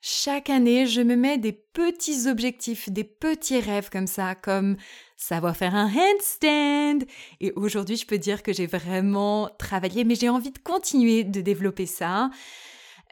Chaque 0.00 0.50
année, 0.50 0.86
je 0.86 1.00
me 1.00 1.16
mets 1.16 1.38
des 1.38 1.52
petits 1.52 2.28
objectifs, 2.28 2.90
des 2.90 3.04
petits 3.04 3.60
rêves 3.60 3.90
comme 3.90 4.06
ça, 4.06 4.34
comme 4.34 4.76
savoir 5.16 5.56
faire 5.56 5.74
un 5.74 5.90
handstand. 5.90 7.06
Et 7.40 7.52
aujourd'hui, 7.56 7.96
je 7.96 8.06
peux 8.06 8.18
dire 8.18 8.42
que 8.42 8.52
j'ai 8.52 8.66
vraiment 8.66 9.50
travaillé, 9.58 10.04
mais 10.04 10.14
j'ai 10.14 10.28
envie 10.28 10.52
de 10.52 10.58
continuer 10.58 11.24
de 11.24 11.40
développer 11.40 11.86
ça. 11.86 12.30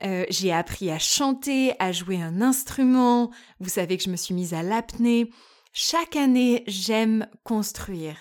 Euh, 0.02 0.24
j'ai 0.28 0.52
appris 0.52 0.90
à 0.90 0.98
chanter, 0.98 1.74
à 1.78 1.92
jouer 1.92 2.20
un 2.20 2.42
instrument. 2.42 3.30
Vous 3.60 3.70
savez 3.70 3.96
que 3.96 4.04
je 4.04 4.10
me 4.10 4.16
suis 4.16 4.34
mise 4.34 4.54
à 4.54 4.62
l'apnée. 4.62 5.30
Chaque 5.72 6.16
année, 6.16 6.64
j'aime 6.66 7.26
construire. 7.42 8.16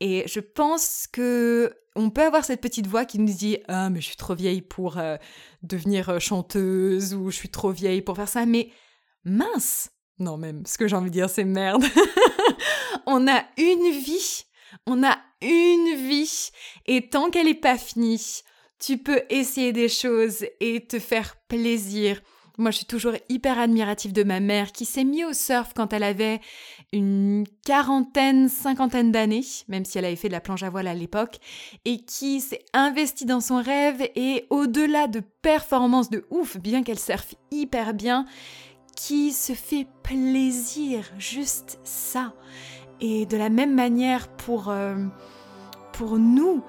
Et 0.00 0.24
je 0.26 0.40
pense 0.40 1.06
que 1.10 1.74
on 1.96 2.10
peut 2.10 2.22
avoir 2.22 2.44
cette 2.44 2.60
petite 2.60 2.86
voix 2.86 3.04
qui 3.04 3.18
nous 3.18 3.32
dit 3.32 3.58
ah 3.68 3.90
mais 3.90 4.00
je 4.00 4.06
suis 4.06 4.16
trop 4.16 4.34
vieille 4.34 4.62
pour 4.62 4.98
euh, 4.98 5.16
devenir 5.62 6.10
euh, 6.10 6.18
chanteuse 6.18 7.14
ou 7.14 7.30
je 7.30 7.36
suis 7.36 7.48
trop 7.48 7.70
vieille 7.70 8.02
pour 8.02 8.16
faire 8.16 8.28
ça 8.28 8.46
mais 8.46 8.70
mince! 9.24 9.90
Non 10.18 10.36
même 10.36 10.64
ce 10.66 10.78
que 10.78 10.88
j'ai 10.88 10.96
envie 10.96 11.10
de 11.10 11.14
dire 11.14 11.30
c'est 11.30 11.44
merde. 11.44 11.84
On 13.06 13.26
a 13.28 13.44
une 13.56 13.90
vie 13.90 14.44
on 14.86 15.02
a 15.04 15.16
une 15.40 16.08
vie 16.08 16.50
et 16.86 17.08
tant 17.08 17.30
qu'elle 17.30 17.46
n'est 17.46 17.54
pas 17.54 17.78
finie 17.78 18.42
tu 18.78 18.98
peux 18.98 19.22
essayer 19.30 19.72
des 19.72 19.88
choses 19.88 20.44
et 20.60 20.86
te 20.86 20.98
faire 20.98 21.36
plaisir 21.48 22.20
moi, 22.58 22.70
je 22.70 22.78
suis 22.78 22.86
toujours 22.86 23.12
hyper 23.28 23.58
admirative 23.58 24.12
de 24.12 24.22
ma 24.22 24.40
mère 24.40 24.72
qui 24.72 24.84
s'est 24.84 25.04
mise 25.04 25.24
au 25.24 25.32
surf 25.32 25.72
quand 25.74 25.92
elle 25.92 26.02
avait 26.02 26.40
une 26.92 27.44
quarantaine, 27.64 28.48
cinquantaine 28.48 29.12
d'années, 29.12 29.44
même 29.68 29.84
si 29.84 29.98
elle 29.98 30.06
avait 30.06 30.16
fait 30.16 30.28
de 30.28 30.32
la 30.32 30.40
planche 30.40 30.62
à 30.62 30.70
voile 30.70 30.86
à 30.86 30.94
l'époque, 30.94 31.38
et 31.84 31.98
qui 31.98 32.40
s'est 32.40 32.64
investie 32.72 33.26
dans 33.26 33.40
son 33.40 33.60
rêve 33.60 34.08
et 34.14 34.46
au-delà 34.50 35.06
de 35.06 35.20
performances 35.42 36.10
de 36.10 36.24
ouf, 36.30 36.56
bien 36.56 36.82
qu'elle 36.82 36.98
surfe 36.98 37.34
hyper 37.50 37.92
bien, 37.92 38.24
qui 38.96 39.32
se 39.32 39.52
fait 39.52 39.86
plaisir, 40.02 41.04
juste 41.18 41.78
ça. 41.84 42.32
Et 43.00 43.26
de 43.26 43.36
la 43.36 43.50
même 43.50 43.74
manière 43.74 44.28
pour, 44.28 44.70
euh, 44.70 44.96
pour 45.92 46.18
nous, 46.18 46.64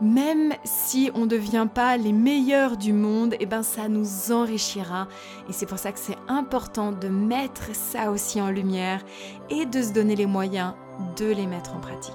même 0.00 0.52
si 0.64 1.10
on 1.14 1.20
ne 1.20 1.26
devient 1.26 1.66
pas 1.72 1.96
les 1.96 2.12
meilleurs 2.12 2.76
du 2.76 2.92
monde, 2.92 3.34
et 3.34 3.38
eh 3.40 3.46
ben 3.46 3.62
ça 3.62 3.88
nous 3.88 4.32
enrichira. 4.32 5.08
Et 5.48 5.52
c'est 5.52 5.66
pour 5.66 5.78
ça 5.78 5.92
que 5.92 5.98
c'est 5.98 6.18
important 6.28 6.92
de 6.92 7.08
mettre 7.08 7.74
ça 7.74 8.10
aussi 8.10 8.40
en 8.40 8.50
lumière 8.50 9.02
et 9.50 9.66
de 9.66 9.82
se 9.82 9.92
donner 9.92 10.16
les 10.16 10.26
moyens 10.26 10.74
de 11.16 11.26
les 11.26 11.46
mettre 11.46 11.74
en 11.74 11.80
pratique. 11.80 12.14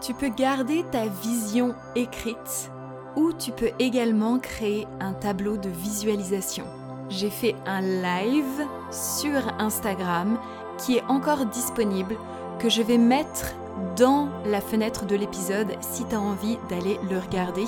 Tu 0.00 0.14
peux 0.14 0.28
garder 0.28 0.84
ta 0.90 1.06
vision 1.06 1.74
écrite 1.94 2.70
ou 3.16 3.32
tu 3.32 3.50
peux 3.50 3.70
également 3.78 4.38
créer 4.38 4.86
un 5.00 5.12
tableau 5.12 5.56
de 5.56 5.68
visualisation. 5.68 6.64
J'ai 7.08 7.30
fait 7.30 7.54
un 7.66 7.80
live 7.80 8.66
sur 8.90 9.40
Instagram 9.58 10.38
qui 10.78 10.96
est 10.96 11.04
encore 11.04 11.46
disponible 11.46 12.16
que 12.58 12.68
je 12.68 12.82
vais 12.82 12.98
mettre 12.98 13.54
dans 13.96 14.28
la 14.44 14.60
fenêtre 14.60 15.06
de 15.06 15.16
l'épisode 15.16 15.76
si 15.80 16.04
tu 16.04 16.14
as 16.14 16.20
envie 16.20 16.58
d'aller 16.68 16.98
le 17.10 17.18
regarder. 17.18 17.64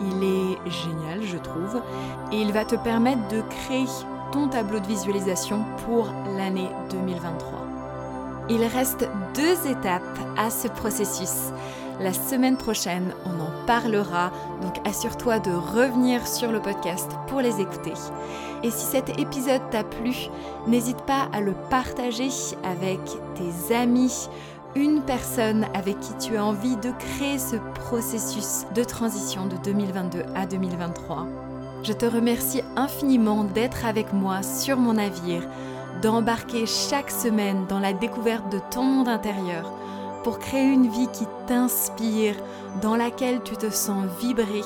Il 0.00 0.24
est 0.24 0.70
génial, 0.70 1.22
je 1.22 1.38
trouve, 1.38 1.82
et 2.32 2.40
il 2.40 2.52
va 2.52 2.64
te 2.64 2.76
permettre 2.76 3.26
de 3.28 3.42
créer 3.42 3.86
ton 4.32 4.48
tableau 4.48 4.78
de 4.78 4.86
visualisation 4.86 5.64
pour 5.84 6.06
l'année 6.36 6.68
2023. 6.90 7.66
Il 8.50 8.64
reste 8.64 9.08
deux 9.34 9.70
étapes 9.70 10.02
à 10.36 10.50
ce 10.50 10.68
processus. 10.68 11.52
La 12.00 12.12
semaine 12.12 12.56
prochaine, 12.56 13.12
on 13.26 13.40
en 13.40 13.66
parlera, 13.66 14.30
donc 14.62 14.76
assure-toi 14.86 15.40
de 15.40 15.50
revenir 15.50 16.26
sur 16.26 16.52
le 16.52 16.60
podcast 16.60 17.10
pour 17.26 17.40
les 17.40 17.60
écouter. 17.60 17.94
Et 18.62 18.70
si 18.70 18.86
cet 18.86 19.18
épisode 19.18 19.62
t'a 19.70 19.82
plu, 19.82 20.14
n'hésite 20.68 21.02
pas 21.02 21.28
à 21.32 21.40
le 21.40 21.54
partager 21.70 22.28
avec 22.62 23.00
tes 23.34 23.74
amis 23.74 24.28
une 24.78 25.02
personne 25.02 25.66
avec 25.74 25.98
qui 25.98 26.14
tu 26.18 26.36
as 26.36 26.44
envie 26.44 26.76
de 26.76 26.90
créer 26.92 27.38
ce 27.38 27.56
processus 27.74 28.64
de 28.74 28.84
transition 28.84 29.46
de 29.46 29.56
2022 29.64 30.22
à 30.36 30.46
2023. 30.46 31.26
Je 31.82 31.92
te 31.92 32.06
remercie 32.06 32.62
infiniment 32.76 33.44
d'être 33.44 33.84
avec 33.84 34.12
moi 34.12 34.42
sur 34.42 34.76
mon 34.76 34.94
navire, 34.94 35.42
d'embarquer 36.02 36.64
chaque 36.66 37.10
semaine 37.10 37.66
dans 37.68 37.80
la 37.80 37.92
découverte 37.92 38.50
de 38.52 38.60
ton 38.70 38.84
monde 38.84 39.08
intérieur 39.08 39.72
pour 40.22 40.38
créer 40.38 40.72
une 40.72 40.88
vie 40.88 41.08
qui 41.12 41.26
t'inspire, 41.46 42.36
dans 42.80 42.96
laquelle 42.96 43.42
tu 43.42 43.56
te 43.56 43.70
sens 43.70 44.06
vibrer, 44.20 44.62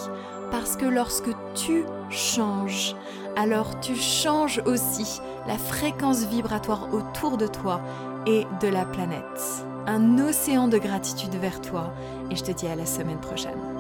Parce 0.50 0.76
que 0.76 0.84
lorsque 0.84 1.30
tu 1.54 1.84
changes, 2.10 2.94
alors 3.36 3.80
tu 3.80 3.96
changes 3.96 4.60
aussi 4.66 5.22
la 5.46 5.56
fréquence 5.56 6.26
vibratoire 6.26 6.88
autour 6.92 7.38
de 7.38 7.46
toi 7.46 7.80
et 8.26 8.46
de 8.60 8.68
la 8.68 8.84
planète. 8.84 9.64
Un 9.86 10.18
océan 10.18 10.68
de 10.68 10.78
gratitude 10.78 11.34
vers 11.34 11.60
toi 11.60 11.92
et 12.30 12.36
je 12.36 12.44
te 12.44 12.52
dis 12.52 12.66
à 12.66 12.76
la 12.76 12.86
semaine 12.86 13.20
prochaine. 13.20 13.71